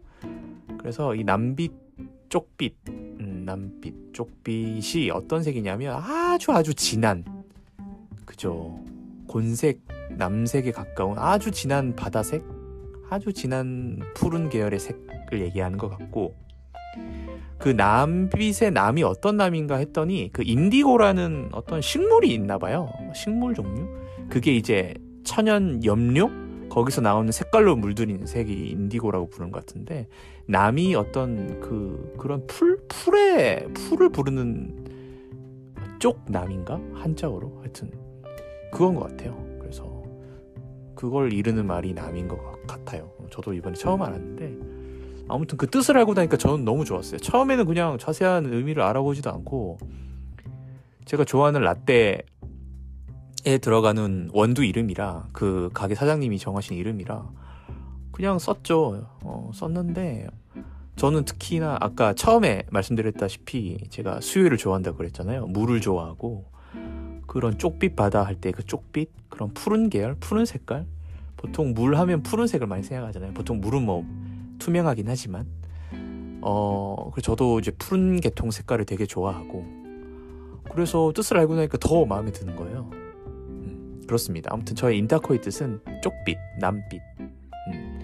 그래서 0.78 1.16
이 1.16 1.24
남빛 1.24 1.72
쪽빛 2.30 2.76
남빛, 3.18 4.14
쪽빛이 4.14 5.12
어떤 5.12 5.44
색이냐면 5.44 6.02
아주 6.02 6.52
아주 6.52 6.74
진한 6.74 7.24
그죠 8.26 8.80
곤색, 9.28 9.82
남색에 10.12 10.72
가까운 10.72 11.18
아주 11.18 11.52
진한 11.52 11.96
바다색, 11.96 12.44
아주 13.10 13.34
진한 13.34 14.00
푸른 14.14 14.50
계열의 14.50 14.80
색을 14.80 15.42
얘기하는 15.42 15.78
것 15.78 15.90
같고 15.90 16.36
그 17.58 17.70
남빛의 17.70 18.72
남이 18.72 19.04
어떤 19.04 19.38
남인가 19.38 19.78
했더니 19.78 20.30
그 20.34 20.44
인디고라는 20.46 21.50
어떤 21.54 21.82
식물이 21.82 22.34
있나 22.34 22.58
봐요. 22.58 22.92
식물 23.16 23.54
종류. 23.54 23.88
그게 24.30 24.54
이제 24.56 24.94
천연 25.24 25.84
염료 25.86 26.30
거기서 26.74 27.02
나오는 27.02 27.32
색깔로 27.32 27.76
물들인 27.76 28.26
색이 28.26 28.70
인디고라고 28.70 29.30
부르는 29.30 29.52
것 29.52 29.64
같은데 29.64 30.08
남이 30.48 30.96
어떤 30.96 31.60
그 31.60 32.16
그런 32.18 32.48
풀 32.48 32.80
풀에 32.88 33.68
풀을 33.76 34.10
부르는 34.10 35.76
쪽 36.00 36.24
남인가 36.28 36.82
한자어로 36.96 37.60
하여튼 37.62 37.92
그건 38.72 38.96
것 38.96 39.08
같아요. 39.08 39.38
그래서 39.60 40.04
그걸 40.96 41.32
이르는 41.32 41.68
말이 41.68 41.94
남인 41.94 42.28
것 42.28 42.40
같아요. 42.66 43.12
저도 43.30 43.54
이번에 43.54 43.76
처음 43.76 44.02
알았는데 44.02 45.28
아무튼 45.28 45.60
그 45.60 45.68
뜻을 45.68 45.96
알고 45.96 46.16
나니까 46.16 46.38
저는 46.38 46.66
너무 46.66 46.86
좋았어요. 46.86 47.20
처음에는 47.20 47.66
그냥 47.66 48.00
자세한 48.00 48.48
의미를 48.48 48.82
알아보지도 48.82 49.30
않고 49.30 49.78
제가 51.06 51.24
좋아하는 51.24 51.62
라떼 51.62 52.24
에 53.46 53.58
들어가는 53.58 54.30
원두 54.34 54.64
이름이라 54.64 55.28
그 55.34 55.70
가게 55.74 55.96
사장님이 55.96 56.40
정하신 56.40 56.78
이름이라 56.78 57.28
그냥 58.12 58.40
썼죠. 58.40 59.06
어, 59.22 59.52
썼는데 59.54 60.28
저는 60.96 61.26
특히나 61.26 61.78
아까 61.82 62.14
처음에 62.14 62.64
말씀드렸다시피 62.72 63.80
제가 63.90 64.22
수요일을 64.22 64.58
좋아한다고 64.58 64.98
그랬잖아요. 64.98 65.48
물을 65.48 65.82
좋아하고 65.82 66.46
그런 67.28 67.58
쪽빛 67.58 67.96
바다 67.98 68.24
할 68.24 68.36
때 68.40 68.52
그 68.52 68.64
쪽빛 68.66 69.10
그런 69.30 69.54
푸른 69.54 69.90
계열, 69.90 70.16
푸른 70.20 70.46
색깔 70.46 70.86
보통 71.36 71.74
물 71.74 71.96
하면 71.98 72.24
푸른색을 72.24 72.68
많이 72.68 72.84
생각하잖아요. 72.84 73.34
보통 73.34 73.60
물은 73.60 73.82
뭐 73.84 74.06
투명하긴 74.60 75.06
하지만 75.10 75.48
어 76.42 77.10
그래서 77.12 77.26
저도 77.32 77.60
이제 77.60 77.72
푸른 77.72 78.22
계통 78.22 78.52
색깔을 78.52 78.86
되게 78.86 79.06
좋아하고 79.06 79.66
그래서 80.72 81.12
뜻을 81.14 81.38
알고 81.40 81.56
나니까 81.56 81.78
더 81.80 82.06
마음에 82.06 82.32
드는 82.32 82.56
거예요. 82.56 82.90
음, 84.04 84.08
그렇습니다. 84.08 84.50
아무튼 84.54 84.76
저의 84.76 84.98
인다코의 85.00 85.42
뜻은 85.42 85.82
쪽빛, 86.02 86.38
남빛. 86.60 87.02
음, 87.20 88.00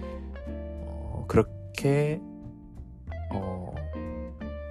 어, 0.82 1.24
그렇게 1.28 2.20
어, 3.32 3.74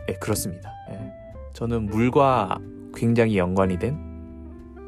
예, 0.09 0.13
그렇습니다. 0.13 0.71
예. 0.91 1.13
저는 1.53 1.85
물과 1.85 2.59
굉장히 2.95 3.37
연관이 3.37 3.77
된 3.77 3.97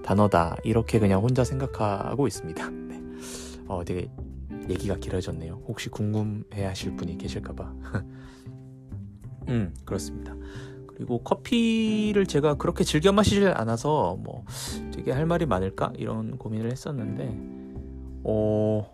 단어다 0.03 0.57
이렇게 0.63 0.99
그냥 0.99 1.21
혼자 1.21 1.43
생각하고 1.43 2.27
있습니다. 2.27 2.69
네. 2.89 3.01
어, 3.67 3.83
되게 3.85 4.09
얘기가 4.69 4.95
길어졌네요. 4.97 5.63
혹시 5.67 5.89
궁금해하실 5.89 6.95
분이 6.95 7.17
계실까봐. 7.17 7.73
음, 9.49 9.73
그렇습니다. 9.85 10.35
그리고 11.01 11.17
커피를 11.23 12.27
제가 12.27 12.53
그렇게 12.57 12.83
즐겨 12.83 13.11
마시질 13.11 13.47
않아서 13.57 14.17
뭐 14.19 14.45
되게 14.93 15.11
할 15.11 15.25
말이 15.25 15.47
많을까 15.47 15.93
이런 15.97 16.37
고민을 16.37 16.71
했었는데, 16.71 17.35
어, 18.23 18.93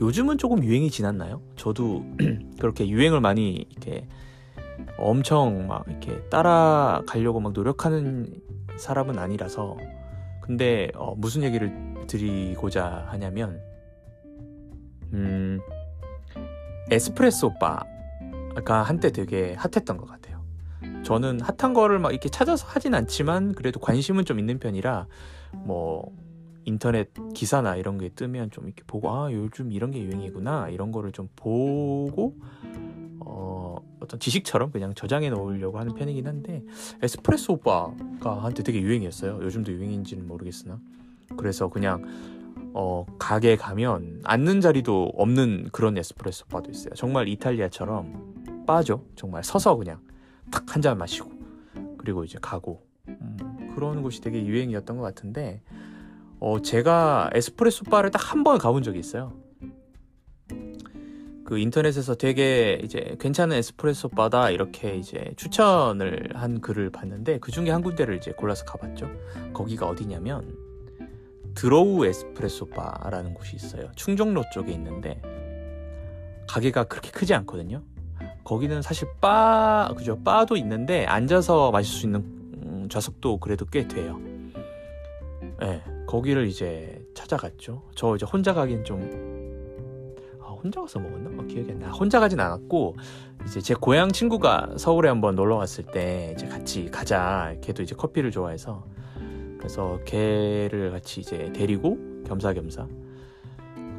요즘은 0.00 0.36
조금 0.36 0.64
유행이 0.64 0.90
지났나요? 0.90 1.42
저도 1.54 2.04
그렇게 2.58 2.88
유행을 2.88 3.20
많이 3.20 3.68
이렇게 3.70 4.08
엄청 4.98 5.68
막 5.68 5.84
이렇게 5.86 6.20
따라가려고 6.28 7.38
막 7.38 7.52
노력하는 7.52 8.34
사람은 8.76 9.16
아니라서 9.16 9.76
근데 10.40 10.90
어, 10.96 11.14
무슨 11.14 11.44
얘기를 11.44 11.72
드리고자 12.08 13.06
하냐면 13.10 13.60
음 15.12 15.60
에스프레소 16.90 17.54
바가 17.60 18.82
한때 18.82 19.12
되게 19.12 19.54
핫했던 19.54 19.98
것 19.98 20.06
같아요. 20.06 20.17
저는 21.08 21.40
핫한 21.40 21.72
거를 21.72 21.98
막 21.98 22.10
이렇게 22.10 22.28
찾아서 22.28 22.66
하진 22.66 22.92
않지만 22.92 23.54
그래도 23.54 23.80
관심은 23.80 24.26
좀 24.26 24.38
있는 24.38 24.58
편이라 24.58 25.06
뭐 25.64 26.14
인터넷 26.66 27.08
기사나 27.32 27.76
이런 27.76 27.96
게 27.96 28.10
뜨면 28.10 28.50
좀 28.50 28.66
이렇게 28.66 28.82
보고 28.86 29.10
아 29.10 29.32
요즘 29.32 29.72
이런 29.72 29.90
게 29.90 30.02
유행이구나 30.02 30.68
이런 30.68 30.92
거를 30.92 31.10
좀 31.12 31.30
보고 31.34 32.36
어 33.20 33.76
어떤 34.00 34.20
지식처럼 34.20 34.70
그냥 34.70 34.92
저장해 34.94 35.30
놓으려고 35.30 35.78
하는 35.78 35.94
편이긴 35.94 36.26
한데 36.26 36.62
에스프레소 37.00 37.56
바가 37.60 38.44
한테 38.44 38.62
되게 38.62 38.82
유행이었어요. 38.82 39.40
요즘도 39.42 39.72
유행인지는 39.72 40.28
모르겠으나. 40.28 40.78
그래서 41.38 41.70
그냥 41.70 42.04
어 42.74 43.06
가게 43.18 43.56
가면 43.56 44.20
앉는 44.24 44.60
자리도 44.60 45.12
없는 45.16 45.70
그런 45.72 45.96
에스프레소 45.96 46.48
바도 46.48 46.70
있어요. 46.70 46.92
정말 46.92 47.28
이탈리아처럼 47.28 48.66
빠죠 48.66 49.06
정말 49.16 49.42
서서 49.42 49.74
그냥 49.76 50.00
탁 50.50 50.66
한 50.74 50.82
잔 50.82 50.98
마시고 50.98 51.30
그리고 51.98 52.24
이제 52.24 52.38
가고 52.40 52.86
음, 53.08 53.72
그런 53.74 54.02
곳이 54.02 54.20
되게 54.20 54.44
유행이었던 54.44 54.96
것 54.96 55.02
같은데 55.02 55.62
어, 56.40 56.60
제가 56.62 57.30
에스프레소 57.34 57.84
바를 57.84 58.10
딱 58.10 58.32
한 58.32 58.44
번 58.44 58.58
가본 58.58 58.82
적이 58.82 58.98
있어요. 59.00 59.32
그 61.44 61.58
인터넷에서 61.58 62.14
되게 62.14 62.78
이제 62.84 63.16
괜찮은 63.18 63.56
에스프레소 63.56 64.10
바다 64.10 64.50
이렇게 64.50 64.96
이제 64.96 65.32
추천을 65.36 66.28
한 66.34 66.60
글을 66.60 66.90
봤는데 66.90 67.38
그 67.38 67.50
중에 67.50 67.70
한 67.70 67.82
군데를 67.82 68.16
이제 68.16 68.32
골라서 68.32 68.64
가봤죠. 68.66 69.10
거기가 69.54 69.86
어디냐면 69.88 70.54
드로우 71.54 72.04
에스프레소 72.04 72.66
바라는 72.66 73.32
곳이 73.34 73.56
있어요. 73.56 73.90
충정로 73.96 74.44
쪽에 74.52 74.72
있는데 74.72 75.20
가게가 76.46 76.84
그렇게 76.84 77.10
크지 77.10 77.32
않거든요. 77.34 77.82
거기는 78.48 78.80
사실 78.80 79.06
바 79.20 79.92
그죠 79.94 80.18
바도 80.24 80.56
있는데 80.56 81.04
앉아서 81.04 81.70
마실 81.70 81.94
수 81.94 82.06
있는 82.06 82.20
음, 82.64 82.88
좌석도 82.90 83.40
그래도 83.40 83.66
꽤 83.66 83.86
돼요. 83.86 84.18
예. 85.60 85.66
네. 85.66 85.84
거기를 86.06 86.46
이제 86.46 87.04
찾아갔죠. 87.12 87.82
저 87.94 88.16
이제 88.16 88.24
혼자 88.24 88.54
가긴 88.54 88.84
좀 88.84 90.16
아, 90.42 90.46
혼자 90.46 90.80
가서 90.80 90.98
먹었나? 90.98 91.42
어, 91.42 91.46
기억이 91.46 91.72
안 91.72 91.78
나. 91.80 91.90
혼자 91.90 92.20
가진 92.20 92.40
않았고 92.40 92.96
이제 93.46 93.60
제 93.60 93.74
고향 93.74 94.10
친구가 94.10 94.76
서울에 94.78 95.10
한번 95.10 95.34
놀러 95.34 95.56
왔을 95.56 95.84
때 95.84 96.32
이제 96.34 96.46
같이 96.46 96.86
가자. 96.90 97.54
걔도 97.60 97.82
이제 97.82 97.94
커피를 97.94 98.30
좋아해서 98.30 98.82
그래서 99.58 100.00
걔를 100.06 100.90
같이 100.90 101.20
이제 101.20 101.52
데리고 101.52 101.98
겸사겸사 102.26 102.86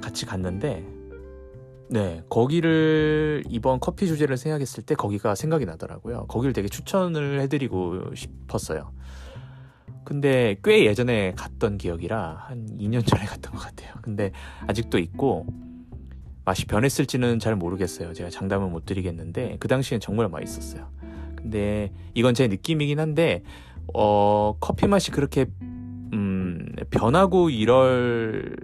같이 0.01 0.25
갔는데 0.25 0.98
네 1.89 2.21
거기를 2.29 3.43
이번 3.49 3.79
커피 3.79 4.05
주제를 4.05 4.37
생각했을 4.37 4.83
때 4.83 4.93
거기가 4.95 5.33
생각이 5.35 5.65
나더라고요. 5.65 6.27
거기를 6.27 6.53
되게 6.53 6.67
추천을 6.67 7.41
해드리고 7.41 8.13
싶었어요. 8.15 8.91
근데 10.03 10.55
꽤 10.63 10.85
예전에 10.85 11.33
갔던 11.35 11.77
기억이라 11.77 12.45
한 12.47 12.65
2년 12.79 13.05
전에 13.05 13.25
갔던 13.25 13.53
것 13.53 13.59
같아요. 13.59 13.93
근데 14.01 14.31
아직도 14.67 14.99
있고 14.99 15.47
맛이 16.45 16.65
변했을지는 16.65 17.39
잘 17.39 17.55
모르겠어요. 17.55 18.13
제가 18.13 18.29
장담은 18.29 18.71
못 18.71 18.85
드리겠는데 18.85 19.57
그 19.59 19.67
당시엔 19.67 19.99
정말 19.99 20.29
맛있었어요. 20.29 20.89
근데 21.35 21.91
이건 22.13 22.33
제 22.33 22.47
느낌이긴 22.47 22.99
한데 22.99 23.43
어, 23.93 24.55
커피 24.59 24.87
맛이 24.87 25.09
그렇게 25.11 25.47
음, 25.61 26.73
변하고 26.91 27.49
이럴 27.49 28.55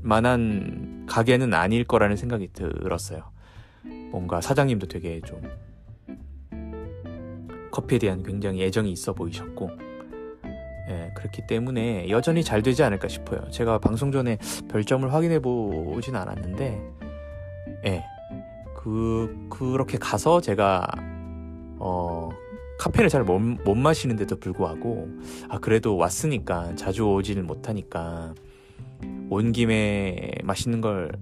만한 0.00 0.91
가게는 1.06 1.54
아닐 1.54 1.84
거라는 1.84 2.16
생각이 2.16 2.48
들었어요. 2.52 3.30
뭔가 4.10 4.40
사장님도 4.40 4.88
되게 4.88 5.20
좀 5.22 5.42
커피에 7.70 7.98
대한 7.98 8.22
굉장히 8.22 8.62
애정이 8.62 8.92
있어 8.92 9.12
보이셨고 9.12 9.92
예, 10.88 11.10
그렇기 11.14 11.46
때문에 11.46 12.08
여전히 12.10 12.42
잘 12.42 12.62
되지 12.62 12.82
않을까 12.82 13.08
싶어요. 13.08 13.48
제가 13.50 13.78
방송 13.78 14.12
전에 14.12 14.38
별점을 14.68 15.12
확인해 15.12 15.38
보진 15.40 16.16
않았는데, 16.16 16.82
예, 17.86 18.04
그, 18.76 19.46
그렇게 19.48 19.96
가서 19.96 20.40
제가, 20.40 20.86
어, 21.78 22.30
카페를 22.78 23.08
잘못 23.08 23.74
마시는데도 23.74 24.36
불구하고, 24.36 25.08
아, 25.48 25.58
그래도 25.58 25.96
왔으니까 25.96 26.74
자주 26.74 27.04
오지는 27.04 27.46
못하니까, 27.46 28.34
온 29.30 29.52
김에 29.52 30.32
맛있는 30.42 30.80
걸 30.80 31.12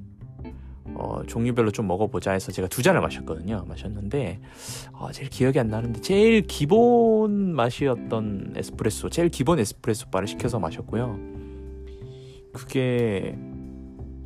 어, 0.94 1.22
종류별로 1.26 1.70
좀 1.70 1.86
먹어보자 1.86 2.32
해서 2.32 2.52
제가 2.52 2.68
두 2.68 2.82
잔을 2.82 3.00
마셨거든요. 3.00 3.64
마셨는데 3.66 4.40
어, 4.92 5.10
제일 5.12 5.30
기억이 5.30 5.58
안 5.58 5.68
나는데 5.68 6.00
제일 6.00 6.42
기본 6.42 7.54
맛이었던 7.54 8.54
에스프레소, 8.56 9.08
제일 9.10 9.28
기본 9.28 9.58
에스프레소 9.58 10.10
바를 10.10 10.28
시켜서 10.28 10.58
마셨고요. 10.58 11.18
그게 12.52 13.38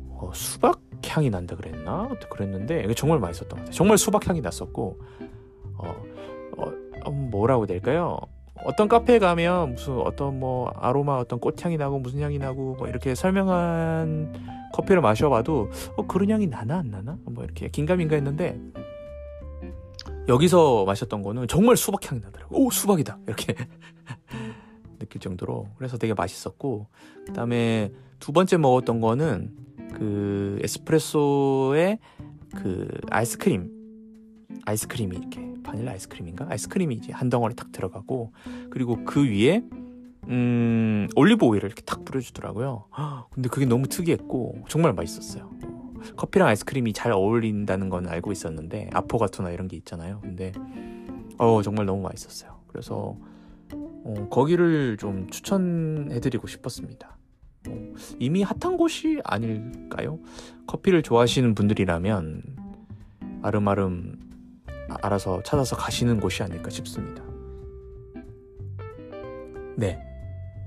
어, 0.09 0.31
수박 0.33 0.81
향이 1.05 1.29
난다 1.29 1.55
그랬나? 1.55 2.09
그랬는데 2.29 2.93
정말 2.95 3.19
맛있었던 3.19 3.49
것 3.49 3.55
같아요. 3.57 3.71
정말 3.71 3.97
수박 3.97 4.27
향이 4.27 4.41
났었고 4.41 4.99
어, 5.77 5.95
어, 6.57 6.71
어 7.03 7.11
뭐라고 7.11 7.65
될까요? 7.65 8.17
어떤 8.63 8.87
카페에 8.87 9.19
가면 9.19 9.75
무슨 9.75 9.97
어떤 9.99 10.39
뭐 10.39 10.71
아로마 10.77 11.17
어떤 11.17 11.39
꽃향이 11.39 11.77
나고 11.77 11.99
무슨 11.99 12.21
향이 12.21 12.37
나고 12.37 12.75
뭐 12.75 12.87
이렇게 12.87 13.13
설명한 13.13 14.69
커피를 14.73 15.01
마셔봐도 15.01 15.69
어 15.97 16.07
그런 16.07 16.29
향이 16.29 16.47
나나 16.47 16.79
안 16.79 16.89
나나 16.89 17.17
뭐 17.25 17.43
이렇게 17.43 17.69
긴가민가 17.69 18.15
했는데 18.15 18.59
여기서 20.27 20.85
마셨던 20.85 21.21
거는 21.21 21.47
정말 21.47 21.77
수박 21.77 22.09
향이 22.09 22.21
나더라고. 22.21 22.65
오 22.65 22.71
수박이다 22.71 23.19
이렇게 23.27 23.55
느낄 24.99 25.21
정도로 25.21 25.67
그래서 25.77 25.97
되게 25.97 26.13
맛있었고 26.13 26.87
그다음에 27.27 27.91
두 28.19 28.31
번째 28.31 28.57
먹었던 28.57 29.01
거는 29.01 29.51
그 29.93 30.59
에스프레소에 30.63 31.99
그 32.55 32.87
아이스크림 33.11 33.74
아이스크림이 34.65 35.15
이렇게 35.15 35.53
바닐라 35.63 35.91
아이스크림인가? 35.93 36.47
아이스크림이 36.49 36.95
이제 36.95 37.11
한 37.11 37.29
덩어리 37.29 37.55
탁 37.55 37.71
들어가고 37.71 38.33
그리고 38.69 39.03
그 39.05 39.23
위에 39.23 39.63
음, 40.27 41.07
올리브 41.15 41.45
오일을 41.45 41.67
이렇게 41.67 41.81
탁 41.83 42.03
뿌려주더라고요. 42.03 42.85
근데 43.31 43.49
그게 43.49 43.65
너무 43.65 43.87
특이했고 43.87 44.65
정말 44.67 44.93
맛있었어요. 44.93 45.51
커피랑 46.17 46.47
아이스크림이 46.49 46.93
잘 46.93 47.11
어울린다는 47.11 47.89
건 47.89 48.07
알고 48.07 48.31
있었는데 48.31 48.89
아포가토나 48.93 49.51
이런 49.51 49.67
게 49.67 49.77
있잖아요. 49.77 50.19
근데 50.21 50.51
어 51.37 51.61
정말 51.61 51.85
너무 51.85 52.01
맛있었어요. 52.03 52.59
그래서 52.67 53.17
어, 53.71 54.27
거기를 54.29 54.97
좀 54.97 55.27
추천해드리고 55.29 56.47
싶었습니다. 56.47 57.17
어, 57.67 57.93
이미 58.19 58.43
핫한 58.43 58.77
곳이 58.77 59.19
아닐까요? 59.23 60.19
커피를 60.67 61.01
좋아하시는 61.01 61.55
분들이라면 61.55 62.43
아름아름 63.41 64.24
알아서 65.01 65.41
찾아서 65.43 65.75
가시는 65.75 66.19
곳이 66.19 66.43
아닐까 66.43 66.69
싶습니다. 66.69 67.23
네. 69.75 70.01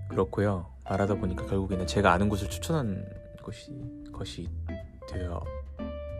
그렇고요. 0.09 0.67
말하다 0.89 1.17
보니까 1.17 1.47
결국에는 1.47 1.87
제가 1.87 2.13
아는 2.13 2.29
곳을 2.29 2.49
추천한 2.49 3.05
것이 3.43 3.73
것이 4.13 4.49
되어 5.09 5.43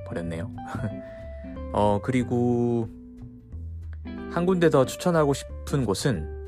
버렸네요. 0.07 0.51
어, 1.73 2.01
그리고 2.03 2.89
한 4.31 4.47
군데 4.47 4.71
더 4.71 4.87
추천하고 4.87 5.35
싶은 5.35 5.85
곳은 5.85 6.39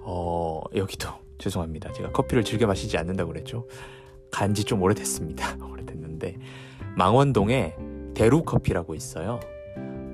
어, 0.00 0.62
여기도 0.74 1.08
죄송합니다. 1.38 1.92
제가 1.92 2.12
커피를 2.12 2.44
즐겨 2.44 2.66
마시지 2.66 2.96
않는다고 2.96 3.32
그랬죠. 3.32 3.66
간지 4.30 4.64
좀 4.64 4.82
오래됐습니다. 4.82 5.56
오래됐는데 5.64 6.36
망원동에 6.96 7.76
대루 8.14 8.42
커피라고 8.42 8.94
있어요. 8.94 9.40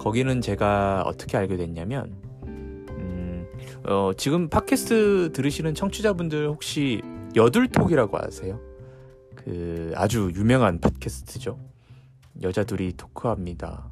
거기는 0.07 0.41
제가 0.41 1.03
어떻게 1.05 1.37
알게 1.37 1.57
됐냐면 1.57 2.15
음, 2.47 3.45
어, 3.89 4.13
지금 4.17 4.49
팟캐스트 4.49 5.33
들으시는 5.33 5.75
청취자분들 5.75 6.47
혹시 6.47 7.03
여둘톡이라고 7.35 8.17
아세요? 8.17 8.61
그 9.35 9.93
아주 9.97 10.31
유명한 10.37 10.79
팟캐스트죠. 10.79 11.59
여자들이 12.41 12.93
토크합니다. 12.97 13.91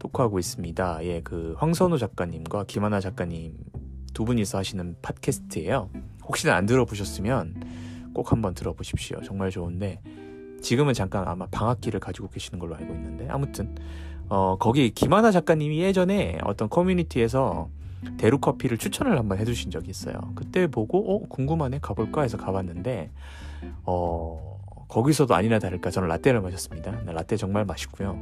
토크하고 0.00 0.40
있습니다. 0.40 1.04
예, 1.04 1.20
그 1.20 1.54
황선우 1.56 1.98
작가님과 1.98 2.64
김하나 2.66 2.98
작가님 2.98 3.56
두 4.12 4.24
분이서 4.24 4.58
하시는 4.58 4.96
팟캐스트예요. 5.02 5.88
혹시나 6.24 6.56
안 6.56 6.66
들어보셨으면 6.66 8.10
꼭 8.12 8.32
한번 8.32 8.54
들어보십시오. 8.54 9.20
정말 9.22 9.50
좋은데 9.50 10.00
지금은 10.62 10.94
잠깐 10.94 11.28
아마 11.28 11.46
방학기를 11.46 12.00
가지고 12.00 12.28
계시는 12.28 12.58
걸로 12.58 12.74
알고 12.74 12.92
있는데 12.92 13.28
아무튼 13.28 13.76
어, 14.34 14.56
거기 14.58 14.88
김하나 14.88 15.30
작가님이 15.30 15.80
예전에 15.82 16.38
어떤 16.44 16.70
커뮤니티에서 16.70 17.68
대루 18.16 18.38
커피를 18.38 18.78
추천을 18.78 19.18
한번 19.18 19.36
해주신 19.36 19.70
적이 19.70 19.90
있어요. 19.90 20.14
그때 20.34 20.66
보고 20.68 21.14
어 21.14 21.28
궁금하네 21.28 21.80
가볼까 21.82 22.22
해서 22.22 22.38
가봤는데 22.38 23.10
어 23.84 24.58
거기서도 24.88 25.34
아니나 25.34 25.58
다를까 25.58 25.90
저는 25.90 26.08
라떼를 26.08 26.40
마셨습니다. 26.40 27.02
라떼 27.04 27.36
정말 27.36 27.66
맛있고요. 27.66 28.18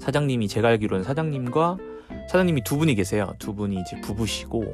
사장님이 0.00 0.48
제가 0.48 0.66
알기로는 0.66 1.04
사장님과 1.04 1.76
사장님이 2.28 2.64
두 2.64 2.76
분이 2.76 2.96
계세요. 2.96 3.32
두 3.38 3.54
분이 3.54 3.80
이제 3.80 4.00
부부시고 4.00 4.64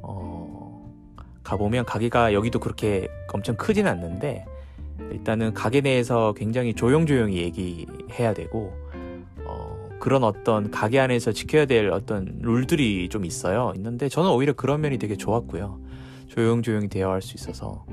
어 0.00 0.90
가보면 1.42 1.84
가게가 1.84 2.32
여기도 2.32 2.60
그렇게 2.60 3.08
엄청 3.30 3.56
크진 3.56 3.86
않는데 3.86 4.46
일단은 5.10 5.54
가게 5.54 5.80
내에서 5.80 6.32
굉장히 6.34 6.74
조용조용히 6.74 7.36
얘기해야 7.38 8.34
되고 8.34 8.72
어, 9.44 9.88
그런 9.98 10.24
어떤 10.24 10.70
가게 10.70 11.00
안에서 11.00 11.32
지켜야 11.32 11.66
될 11.66 11.90
어떤 11.90 12.38
룰들이 12.40 13.08
좀 13.08 13.24
있어요. 13.24 13.72
있는데 13.76 14.08
저는 14.08 14.30
오히려 14.30 14.52
그런 14.52 14.80
면이 14.80 14.98
되게 14.98 15.16
좋았고요. 15.16 15.80
조용조용히 16.28 16.88
대화할 16.88 17.22
수 17.22 17.34
있어서 17.36 17.84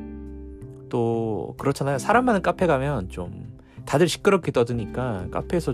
또 0.89 1.55
그렇잖아요. 1.57 1.97
사람 1.97 2.25
많은 2.25 2.41
카페 2.41 2.67
가면 2.67 3.09
좀 3.09 3.57
다들 3.85 4.07
시끄럽게 4.07 4.51
떠드니까 4.51 5.27
카페에서 5.31 5.73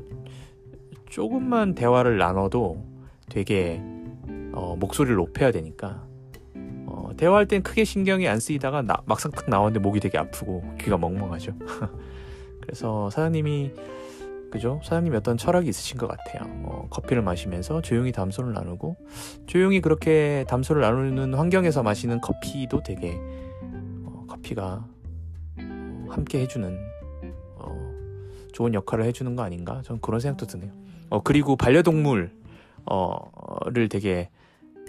조금만 1.10 1.76
대화를 1.76 2.18
나눠도 2.18 2.84
되게 3.30 3.82
어, 4.54 4.76
목소리를 4.78 5.16
높여야 5.16 5.52
되니까 5.52 6.07
대화할 7.18 7.48
땐 7.48 7.64
크게 7.64 7.84
신경이 7.84 8.28
안 8.28 8.40
쓰이다가 8.40 8.82
나, 8.82 8.98
막상 9.06 9.32
딱 9.32 9.50
나왔는데 9.50 9.80
목이 9.80 10.00
되게 10.00 10.18
아프고 10.18 10.64
귀가 10.80 10.98
멍멍하죠. 10.98 11.54
그래서 12.62 13.10
사장님이 13.10 13.72
그죠? 14.52 14.80
사장님이 14.84 15.18
어떤 15.18 15.38
철학이 15.38 15.68
있으신 15.68 15.98
것 15.98 16.08
같아요. 16.08 16.50
어, 16.64 16.88
커피를 16.90 17.22
마시면서 17.22 17.82
조용히 17.82 18.12
담소를 18.12 18.54
나누고 18.54 18.96
조용히 19.46 19.82
그렇게 19.82 20.46
담소를 20.48 20.82
나누는 20.82 21.34
환경에서 21.34 21.84
마시는 21.84 22.22
커피도 22.22 22.84
되게 22.84 23.18
어, 24.06 24.26
커피가 24.28 24.86
어, 25.60 26.06
함께 26.10 26.40
해주는 26.42 26.80
어, 27.56 27.94
좋은 28.54 28.74
역할을 28.74 29.06
해주는 29.06 29.36
거 29.36 29.44
아닌가? 29.44 29.82
저는 29.84 30.02
그런 30.02 30.20
생각도 30.20 30.46
드네요. 30.46 30.72
어, 31.10 31.22
그리고 31.24 31.56
반려동물을 31.56 32.32
되게 33.90 34.30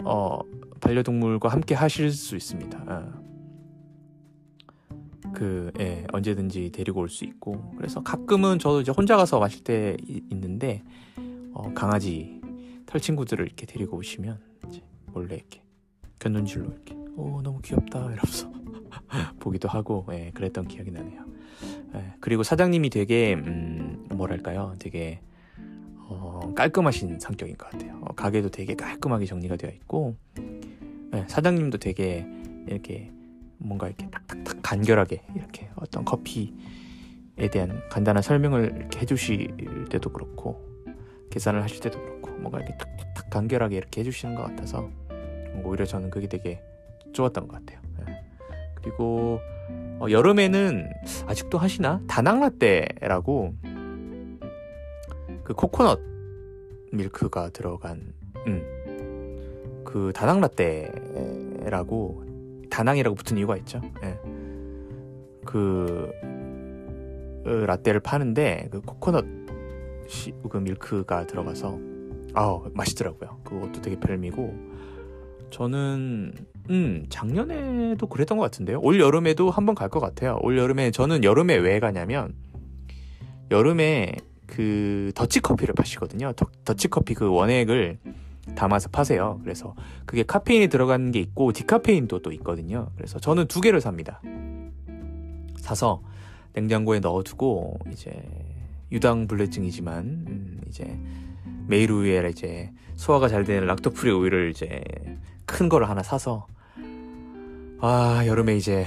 어, 0.05 0.41
반려동물과 0.81 1.49
함께 1.49 1.75
하실 1.75 2.11
수 2.13 2.37
있습니다. 2.37 2.85
어. 2.87 3.29
그 5.35 5.71
예, 5.79 6.07
언제든지 6.13 6.71
데리고 6.73 7.01
올 7.01 7.09
수 7.09 7.25
있고 7.25 7.73
그래서 7.77 8.03
가끔은 8.03 8.59
저도 8.59 8.81
이제 8.81 8.93
혼자 8.93 9.17
가서 9.17 9.39
마실 9.39 9.63
때 9.63 9.97
있는데 10.31 10.83
어, 11.53 11.73
강아지 11.75 12.41
털 12.87 13.01
친구들을 13.01 13.45
이렇게 13.45 13.67
데리고 13.67 13.99
오시면 13.99 14.39
이제 14.69 14.83
몰래 15.13 15.37
이렇게 15.37 15.63
견눈질로 16.19 16.67
이렇게 16.67 16.95
오 17.17 17.43
너무 17.43 17.61
귀엽다 17.61 17.99
이러면서 17.99 18.51
보기도 19.39 19.69
하고 19.69 20.07
예, 20.13 20.31
그랬던 20.35 20.69
기억이 20.69 20.91
나네요. 20.91 21.25
예, 21.95 22.15
그리고 22.21 22.43
사장님이 22.43 22.91
되게 22.91 23.35
음, 23.35 24.07
뭐랄까요, 24.13 24.75
되게 24.79 25.21
어, 26.43 26.55
깔끔하신 26.55 27.19
성격인 27.21 27.57
것 27.57 27.71
같아요. 27.71 27.99
어, 28.03 28.15
가게도 28.15 28.51
되게 28.51 28.75
깔끔하게 28.75 29.27
정리가 29.27 29.57
되어 29.57 29.71
있고 29.71 30.17
네, 31.11 31.25
사장님도 31.29 31.79
되게 31.79 32.27
이렇게 32.67 33.11
뭔가 33.59 33.89
이렇게 33.89 34.09
탁탁탁 34.09 34.63
간결하게 34.63 35.23
이렇게 35.35 35.69
어떤 35.77 36.05
커피에 36.05 36.53
대한 37.51 37.83
간단한 37.91 38.23
설명을 38.23 38.77
이렇게 38.77 39.01
해주실 39.01 39.87
때도 39.91 40.13
그렇고 40.13 40.65
계산을 41.31 41.63
하실 41.63 41.81
때도 41.81 42.01
그렇고 42.01 42.31
뭔가 42.39 42.59
이렇게 42.59 42.77
탁탁탁 42.77 43.31
간결하게 43.31 43.77
이렇게 43.77 44.01
해주시는 44.01 44.35
것 44.35 44.43
같아서 44.45 44.89
오히려 45.65 45.85
저는 45.85 46.11
그게 46.11 46.29
되게 46.29 46.63
좋았던 47.13 47.49
것 47.49 47.59
같아요. 47.59 47.81
네. 48.07 48.25
그리고 48.75 49.41
어, 50.01 50.07
여름에는 50.09 50.91
아직도 51.27 51.59
하시나 51.59 52.01
다낭라떼라고 52.07 53.55
그 55.43 55.55
코코넛 55.55 56.01
밀크가 56.93 57.51
들어간 57.51 58.13
음, 58.47 59.83
그 59.85 60.13
다낭 60.15 60.41
라떼라고 60.41 62.25
다낭이라고 62.71 63.17
붙은 63.17 63.37
이유가 63.39 63.57
있죠. 63.59 63.81
예. 64.03 64.19
그 65.45 66.11
어, 67.47 67.51
라떼를 67.51 68.01
파는데 68.01 68.69
그 68.71 68.81
코코넛 68.83 69.25
시, 70.07 70.33
그 70.49 70.57
밀크가 70.59 71.27
들어가서 71.27 71.79
아 72.35 72.61
맛있더라고요. 72.75 73.41
그것도 73.45 73.81
되게 73.83 73.99
별미고 73.99 74.55
저는 75.51 76.33
음 76.71 77.07
작년에도 77.09 78.07
그랬던 78.07 78.37
것 78.37 78.45
같은데요. 78.45 78.81
올 78.81 79.01
여름에도 79.01 79.51
한번 79.51 79.75
갈 79.75 79.89
것 79.89 80.01
같아요. 80.01 80.39
올 80.43 80.59
여름에 80.59 80.91
저는 80.91 81.25
여름에 81.25 81.57
왜 81.57 81.81
가냐면 81.81 82.35
여름에 83.51 84.15
그 84.49 85.13
더치 85.15 85.41
커피를 85.41 85.75
파시거든요. 85.75 86.33
더, 86.33 86.75
치 86.75 86.89
커피 86.89 87.15
그 87.15 87.31
원액을 87.31 87.99
담아서 88.57 88.89
파세요. 88.89 89.39
그래서 89.45 89.75
그게 90.07 90.25
카페인이 90.25 90.69
들어가는 90.69 91.13
게 91.13 91.21
있고 91.21 91.53
디카페인도 91.53 92.21
또 92.21 92.33
있거든요. 92.33 92.91
그래서 92.97 93.21
저는 93.21 93.47
두 93.47 93.61
개를 93.61 93.81
삽니다. 93.81 94.21
사서 95.59 96.03
냉장고에 96.55 96.99
넣어두고 97.01 97.79
이제 97.93 98.11
유당불내증이지만 98.91 100.05
음, 100.05 100.61
이제 100.67 100.99
매일 101.67 101.93
우유에 101.93 102.27
이제 102.31 102.73
소화가 102.97 103.29
잘 103.29 103.45
되는 103.45 103.67
락토프리 103.67 104.11
우유를 104.11 104.51
이제 104.51 104.83
큰 105.45 105.69
거를 105.69 105.89
하나 105.89 106.03
사서 106.03 106.47
아 107.81 108.25
여름에 108.27 108.57
이제 108.57 108.87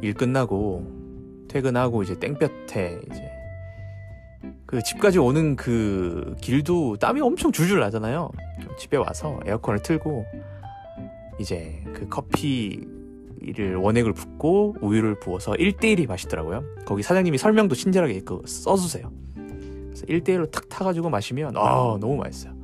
일 0.00 0.14
끝나고 0.14 1.46
퇴근하고 1.48 2.02
이제 2.02 2.18
땡볕에 2.18 3.00
이제 3.10 3.31
그 4.72 4.82
집까지 4.82 5.18
오는 5.18 5.54
그 5.54 6.34
길도 6.40 6.96
땀이 6.96 7.20
엄청 7.20 7.52
줄줄 7.52 7.78
나잖아요. 7.80 8.30
집에 8.78 8.96
와서 8.96 9.38
에어컨을 9.44 9.82
틀고 9.82 10.24
이제 11.38 11.84
그 11.92 12.08
커피를 12.08 13.76
원액을 13.76 14.14
붓고 14.14 14.76
우유를 14.80 15.20
부어서 15.20 15.52
1대1이 15.52 16.08
맛있더라고요. 16.08 16.64
거기 16.86 17.02
사장님이 17.02 17.36
설명도 17.36 17.74
친절하게 17.74 18.20
그 18.20 18.40
써주세요. 18.46 19.12
그래서 19.34 20.06
1대1로 20.06 20.50
탁 20.50 20.66
타가지고 20.70 21.10
마시면 21.10 21.54
아 21.58 21.98
너무 22.00 22.16
맛있어요. 22.16 22.54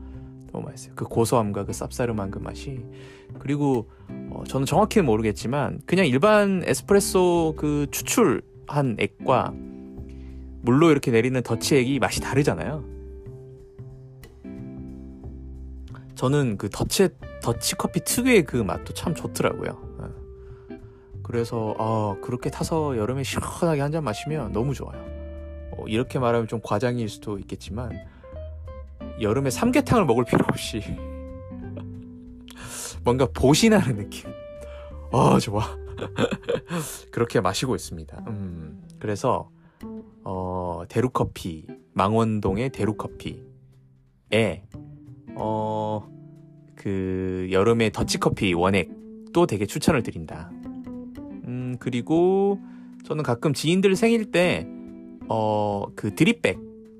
너무 0.50 0.64
맛있어요. 0.64 0.94
그 0.96 1.04
고소함과 1.04 1.66
그 1.66 1.72
쌉싸름한 1.72 2.30
그 2.30 2.38
맛이 2.38 2.86
그리고 3.38 3.86
어, 4.30 4.44
저는 4.48 4.64
정확히는 4.64 5.04
모르겠지만 5.04 5.82
그냥 5.84 6.06
일반 6.06 6.62
에스프레소 6.64 7.52
그 7.58 7.86
추출한 7.90 8.96
액과 8.98 9.52
물로 10.68 10.90
이렇게 10.90 11.10
내리는 11.10 11.42
더치액이 11.42 11.98
맛이 11.98 12.20
다르잖아요. 12.20 12.84
저는 16.14 16.58
그 16.58 16.68
더치 16.68 17.08
더치 17.40 17.76
커피 17.76 18.00
특유의 18.04 18.44
그 18.44 18.58
맛도 18.58 18.92
참 18.92 19.14
좋더라고요. 19.14 19.88
예. 20.72 20.78
그래서 21.22 21.74
아 21.78 22.16
그렇게 22.20 22.50
타서 22.50 22.98
여름에 22.98 23.22
시원하게 23.22 23.80
한 23.80 23.92
잔 23.92 24.04
마시면 24.04 24.52
너무 24.52 24.74
좋아요. 24.74 25.00
어, 25.72 25.84
이렇게 25.86 26.18
말하면 26.18 26.48
좀 26.48 26.60
과장일 26.62 27.08
수도 27.08 27.38
있겠지만 27.38 27.90
여름에 29.22 29.48
삼계탕을 29.48 30.04
먹을 30.04 30.26
필요 30.26 30.44
없이 30.50 30.82
뭔가 33.04 33.26
보신하는 33.32 33.96
느낌. 33.96 34.30
아 35.12 35.38
좋아. 35.40 35.64
그렇게 37.10 37.40
마시고 37.40 37.74
있습니다. 37.74 38.24
음, 38.26 38.82
그래서 38.98 39.48
어, 40.30 40.82
대루커피, 40.90 41.66
망원동의 41.94 42.68
대루커피에, 42.68 43.40
어, 45.36 46.06
그, 46.74 47.48
여름의 47.50 47.92
더치커피 47.92 48.52
원액도 48.52 49.46
되게 49.46 49.64
추천을 49.64 50.02
드린다. 50.02 50.50
음, 51.46 51.76
그리고 51.80 52.60
저는 53.04 53.24
가끔 53.24 53.54
지인들 53.54 53.96
생일 53.96 54.30
때, 54.30 54.68
어, 55.30 55.86
그 55.96 56.14
드립백, 56.14 56.58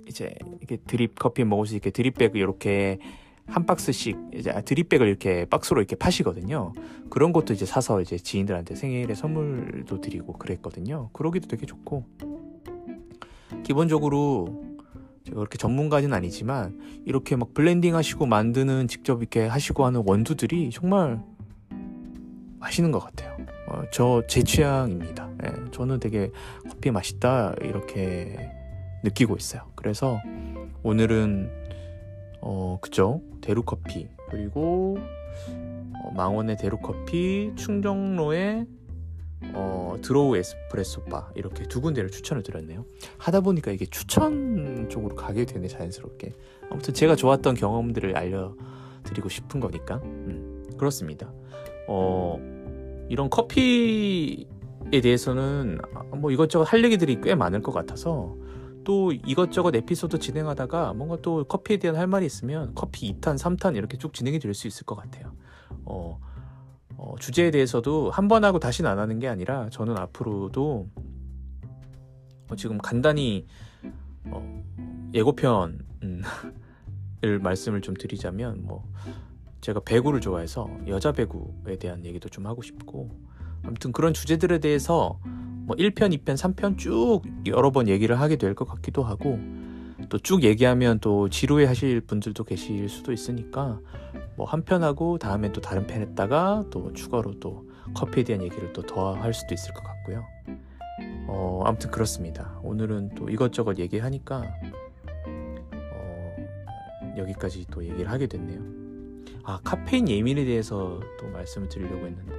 이제, 0.09 0.35
이렇게 0.61 0.79
드립 0.87 1.19
커피 1.19 1.45
먹을 1.45 1.67
수 1.67 1.77
있게 1.77 1.91
드립백을 1.91 2.41
이렇게 2.41 2.99
한 3.45 3.67
박스씩 3.67 4.17
이제 4.33 4.55
드립백을 4.65 5.07
이렇게 5.07 5.45
박스로 5.45 5.83
이렇게 5.83 5.97
파시거든요. 5.97 6.73
그런 7.11 7.35
것도 7.35 7.53
이제 7.53 7.67
사서 7.67 8.01
이제 8.01 8.17
지인들한테 8.17 8.75
생일에 8.75 9.15
선물도 9.15 10.01
드리고 10.01 10.35
그랬거든요. 10.35 11.11
그러기도 11.13 11.47
되게 11.47 11.67
좋고 11.67 12.07
기본적으로 13.63 14.65
제가 15.25 15.37
그렇게 15.37 15.59
전문가는 15.59 16.13
아니지만 16.13 16.79
이렇게 17.05 17.37
막 17.37 17.53
블렌딩 17.55 17.95
하시고 17.95 18.27
만드는 18.27 18.89
직접 18.89 19.21
이렇게 19.21 19.47
하시고 19.47 19.85
하는 19.85 20.03
원두들이 20.07 20.71
정말 20.71 21.23
맛있는 22.59 22.91
것 22.91 23.01
같아요. 23.01 23.37
어, 23.69 23.83
저제 23.93 24.43
취향입니다. 24.43 25.31
예, 25.45 25.71
저는 25.71 26.01
되게 26.01 26.31
커피 26.69 26.91
맛있다 26.91 27.55
이렇게 27.61 28.51
느끼고 29.05 29.37
있어요. 29.37 29.63
그래서 29.75 30.21
오늘은 30.83 31.51
어 32.41 32.79
그죠 32.81 33.21
대루커피 33.41 34.09
그리고 34.31 34.99
어, 36.03 36.11
망원의 36.15 36.57
대루커피 36.57 37.53
충정로의 37.57 38.67
어, 39.55 39.97
드로우 40.03 40.37
에스프레소 40.37 41.05
바 41.05 41.31
이렇게 41.35 41.65
두 41.65 41.81
군데를 41.81 42.11
추천을 42.11 42.43
드렸네요. 42.43 42.85
하다 43.19 43.41
보니까 43.41 43.71
이게 43.71 43.87
추천 43.87 44.89
쪽으로 44.91 45.15
가게 45.15 45.45
되네 45.45 45.69
자연스럽게. 45.69 46.33
아무튼 46.71 46.93
제가 46.95 47.17
좋았던 47.17 47.55
경험들을 47.55 48.17
알려드리고 48.17 49.29
싶은 49.29 49.61
거니까 49.61 49.97
음, 50.05 50.65
그렇습니다. 50.77 51.33
어, 51.89 52.39
이런 53.09 53.31
커피에 53.31 54.45
대해서는 55.03 55.79
뭐 56.17 56.31
이것저것 56.31 56.65
할 56.65 56.85
얘기들이 56.85 57.21
꽤 57.23 57.35
많을 57.35 57.63
것 57.63 57.73
같아서 57.73 58.37
또 58.85 59.13
이것저것 59.13 59.75
에피소드 59.75 60.19
진행하다가 60.19 60.95
뭔가 60.95 61.19
또 61.21 61.45
커피에 61.45 61.77
대한 61.77 61.97
할 61.97 62.07
말이 62.07 62.25
있으면 62.27 62.73
커피 62.75 63.13
2탄, 63.15 63.37
3탄 63.39 63.77
이렇게 63.77 63.99
쭉 63.99 64.13
진행이 64.15 64.39
될 64.39 64.55
수 64.55 64.67
있을 64.67 64.85
것 64.85 64.95
같아요. 64.97 65.33
어, 65.85 66.19
어, 66.99 67.15
주제에 67.19 67.51
대해서도 67.51 68.11
한 68.11 68.29
번 68.29 68.45
하고 68.45 68.59
다시는 68.59 68.91
안 68.91 68.99
하는 68.99 69.19
게 69.21 69.29
아니라 69.29 69.69
저는 69.71 69.97
앞으로도 69.97 70.89
어, 72.51 72.57
지금 72.57 72.77
간단히 72.79 73.47
어, 74.27 74.65
예고편을 75.15 75.79
음, 76.03 76.23
말씀을 77.43 77.81
좀 77.81 77.95
드리자면 77.95 78.61
뭐 78.65 78.85
제가 79.61 79.81
배구를 79.81 80.21
좋아해서 80.21 80.69
여자 80.87 81.13
배구에 81.13 81.77
대한 81.79 82.05
얘기도 82.05 82.29
좀 82.29 82.47
하고 82.47 82.63
싶고 82.63 83.11
아무튼 83.65 83.93
그런 83.93 84.13
주제들에 84.13 84.59
대해서 84.59 85.19
뭐 85.25 85.77
1편, 85.77 86.17
2편, 86.17 86.35
3편 86.37 86.79
쭉 86.79 87.23
여러 87.47 87.71
번 87.71 87.89
얘기를 87.89 88.19
하게 88.21 88.37
될 88.37 88.55
것 88.55 88.67
같기도 88.67 89.03
하고 89.03 89.39
또 90.09 90.19
쭉 90.19 90.43
얘기하면 90.45 91.01
또 91.01 91.29
지루해 91.29 91.67
하실 91.67 92.01
분들도 92.01 92.45
계실 92.45 92.89
수도 92.89 93.13
있으니까 93.13 93.81
뭐 94.39 94.47
한 94.47 94.63
편 94.65 94.83
하고 94.85 95.19
다음에 95.19 95.51
또 95.53 95.61
다른 95.61 95.87
편 95.87 96.01
했다가 96.01 96.67
또 96.71 96.93
추가로 96.93 97.41
또 97.41 97.69
커피에 97.95 98.23
대한 98.25 98.43
얘기를 98.43 98.73
또 98.73 98.83
더 98.83 99.13
할 99.15 99.35
수도 99.35 99.53
있을 99.55 99.75
것 99.75 99.83
같고요. 99.83 100.25
어, 101.27 101.63
아무튼 101.67 101.91
그렇습니다. 101.91 102.59
오늘은 102.63 103.11
또 103.17 103.29
이것저것 103.29 103.79
얘기하니까 103.79 104.43
어, 105.93 106.37
여기까지 107.19 107.67
또 107.71 107.85
얘기를 107.85 108.11
하게 108.11 108.27
됐네요. 108.27 108.61
아, 109.45 109.59
카페인 109.65 110.09
예민에 110.09 110.45
대해서 110.45 111.01
또 111.19 111.27
말씀을 111.29 111.69
드리려고 111.69 112.07
했는데 112.07 112.33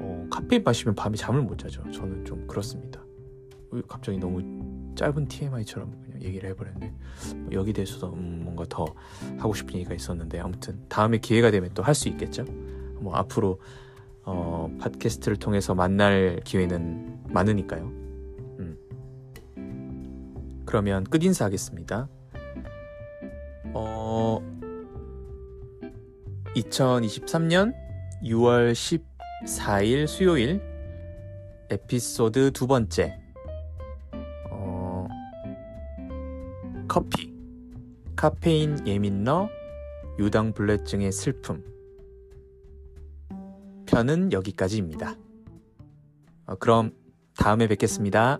어, 0.00 0.26
카페인 0.30 0.62
마시면 0.64 0.94
밤에 0.94 1.16
잠을 1.16 1.42
못 1.42 1.58
자죠. 1.58 1.82
저는 1.90 2.24
좀 2.24 2.46
그렇습니다. 2.46 3.00
갑자기 3.88 4.18
너무 4.18 4.42
짧은 4.94 5.28
TMI처럼 5.28 5.90
그냥 6.04 6.22
얘기를 6.22 6.50
해버렸는데 6.50 6.92
뭐 7.36 7.48
여기 7.52 7.72
대해서도 7.72 8.12
음, 8.12 8.41
뭔가 8.54 8.64
더 8.68 8.86
하고 9.38 9.54
싶은 9.54 9.74
얘기가 9.74 9.94
있었는데 9.94 10.38
아무튼 10.40 10.78
다음에 10.88 11.18
기회가 11.18 11.50
되면 11.50 11.70
또 11.74 11.82
할 11.82 11.94
수 11.94 12.08
있겠죠. 12.08 12.44
뭐 13.00 13.14
앞으로 13.16 13.58
어, 14.24 14.70
팟캐스트를 14.80 15.36
통해서 15.38 15.74
만날 15.74 16.40
기회는 16.44 17.18
많으니까요. 17.28 17.84
음. 18.58 18.78
그러면 20.64 21.04
끝 21.04 21.22
인사하겠습니다. 21.24 22.08
어, 23.74 24.38
2023년 26.54 27.74
6월 28.24 28.74
10 28.74 29.12
4일 29.46 30.06
수요일 30.06 30.60
에피소드 31.68 32.52
두 32.52 32.68
번째 32.68 33.18
어, 34.50 35.08
커피 36.86 37.31
카페인 38.22 38.86
예민러 38.86 39.50
유당 40.20 40.52
불내증의 40.52 41.10
슬픔 41.10 41.64
편은 43.86 44.32
여기까지입니다. 44.32 45.16
어, 46.46 46.54
그럼 46.54 46.92
다음에 47.36 47.66
뵙겠습니다. 47.66 48.38